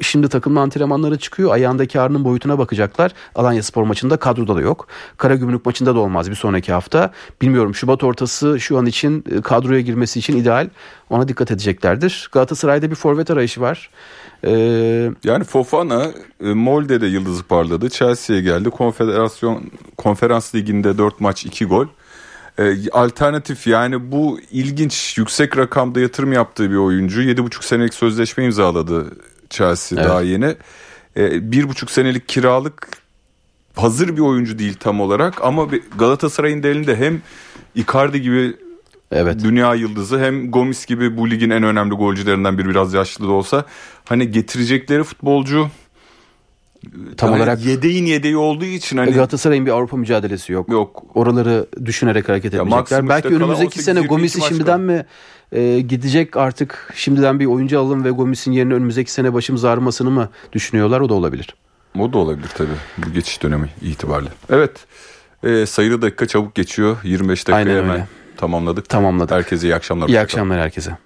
Şimdi 0.00 0.28
takımlı 0.28 0.60
antrenmanlara 0.60 1.16
çıkıyor. 1.16 1.52
Ayağındaki 1.52 2.00
ağrının 2.00 2.24
boyutuna 2.24 2.58
bakacaklar. 2.58 3.12
Alanya 3.34 3.62
Spor 3.62 3.82
maçında 3.82 4.16
kadroda 4.16 4.56
da 4.56 4.60
yok. 4.60 4.88
Karagümrük 5.16 5.66
maçında 5.66 5.94
da 5.94 5.98
olmaz 5.98 6.30
bir 6.30 6.34
sonraki 6.34 6.72
hafta. 6.72 7.12
Bilmiyorum 7.42 7.74
Şubat 7.74 8.04
ortası 8.04 8.60
şu 8.60 8.78
an 8.78 8.86
için 8.86 9.24
e, 9.30 9.40
kadroya 9.40 9.80
girmesi 9.80 10.18
için 10.18 10.36
ideal. 10.36 10.68
Ona 11.10 11.28
dikkat 11.28 11.50
edeceklerdir. 11.50 12.28
Galatasaray'da 12.32 12.90
bir 12.90 12.96
forvet 12.96 13.30
arayışı 13.30 13.60
var. 13.60 13.90
Ee, 14.44 15.10
yani 15.24 15.44
Fofana 15.44 16.10
e, 16.40 16.44
Molde'de 16.44 17.06
yıldızı 17.06 17.42
parladı. 17.42 17.90
Chelsea'ye 17.90 18.42
geldi. 18.42 18.70
Konfederasyon 18.70 19.70
Konferans 19.96 20.54
Ligi'nde 20.54 20.98
4 20.98 21.20
maç 21.20 21.46
2 21.46 21.64
gol. 21.64 21.86
Ee, 22.58 22.90
alternatif 22.90 23.66
yani 23.66 24.12
bu 24.12 24.40
ilginç 24.50 25.18
yüksek 25.18 25.58
rakamda 25.58 26.00
yatırım 26.00 26.32
yaptığı 26.32 26.70
bir 26.70 26.76
oyuncu. 26.76 27.22
7,5 27.22 27.64
senelik 27.64 27.94
sözleşme 27.94 28.44
imzaladı 28.44 29.06
Chelsea 29.54 29.98
evet. 29.98 30.10
daha 30.10 30.22
yeni. 30.22 30.56
Ee, 31.16 31.52
bir 31.52 31.68
buçuk 31.68 31.90
senelik 31.90 32.28
kiralık 32.28 32.88
hazır 33.76 34.16
bir 34.16 34.20
oyuncu 34.20 34.58
değil 34.58 34.74
tam 34.80 35.00
olarak 35.00 35.44
ama 35.44 35.68
Galatasaray'ın 35.98 36.62
da 36.62 36.68
elinde 36.68 36.96
hem 36.96 37.22
Icardi 37.74 38.22
gibi 38.22 38.56
evet. 39.12 39.44
dünya 39.44 39.74
yıldızı 39.74 40.20
hem 40.20 40.50
Gomis 40.50 40.86
gibi 40.86 41.16
bu 41.16 41.30
ligin 41.30 41.50
en 41.50 41.62
önemli 41.62 41.94
golcülerinden 41.94 42.58
biri 42.58 42.68
biraz 42.68 42.94
yaşlı 42.94 43.28
da 43.28 43.32
olsa 43.32 43.64
hani 44.04 44.30
getirecekleri 44.30 45.04
futbolcu 45.04 45.70
tam 47.16 47.30
yani 47.30 47.42
olarak 47.42 47.64
yedeğin 47.64 48.06
yedeği 48.06 48.36
olduğu 48.36 48.64
için 48.64 48.96
hani 48.96 49.12
Galatasaray'ın 49.12 49.66
bir 49.66 49.70
Avrupa 49.70 49.96
mücadelesi 49.96 50.52
yok. 50.52 50.68
Yok. 50.68 51.02
Oraları 51.14 51.66
düşünerek 51.84 52.28
hareket 52.28 52.54
edecekler. 52.54 53.08
Belki 53.08 53.28
önümüzdeki 53.28 53.82
sene 53.82 54.00
Gomis'i 54.00 54.40
şimdiden 54.40 54.80
mi 54.80 55.06
e, 55.52 55.80
gidecek 55.80 56.36
artık 56.36 56.92
şimdiden 56.94 57.40
bir 57.40 57.46
oyuncu 57.46 57.80
alalım 57.80 58.04
ve 58.04 58.10
Gomis'in 58.10 58.52
yerine 58.52 58.74
önümüzdeki 58.74 59.12
sene 59.12 59.34
başımız 59.34 59.64
ağrımasını 59.64 60.10
mı 60.10 60.28
düşünüyorlar? 60.52 61.00
O 61.00 61.08
da 61.08 61.14
olabilir. 61.14 61.54
O 61.98 62.12
da 62.12 62.18
olabilir 62.18 62.48
tabii 62.58 62.68
bu 62.98 63.12
geçiş 63.12 63.42
dönemi 63.42 63.68
itibariyle. 63.82 64.30
Evet 64.50 64.86
e, 65.44 65.66
sayılı 65.66 66.02
dakika 66.02 66.26
çabuk 66.26 66.54
geçiyor. 66.54 66.96
25 67.04 67.48
dakika 67.48 67.70
hemen 67.72 68.06
tamamladık. 68.36 68.88
Tamamladık. 68.88 69.30
Herkese 69.30 69.66
iyi 69.66 69.74
akşamlar. 69.74 70.08
İyi 70.08 70.20
akşamlar 70.20 70.60
herkese. 70.60 70.96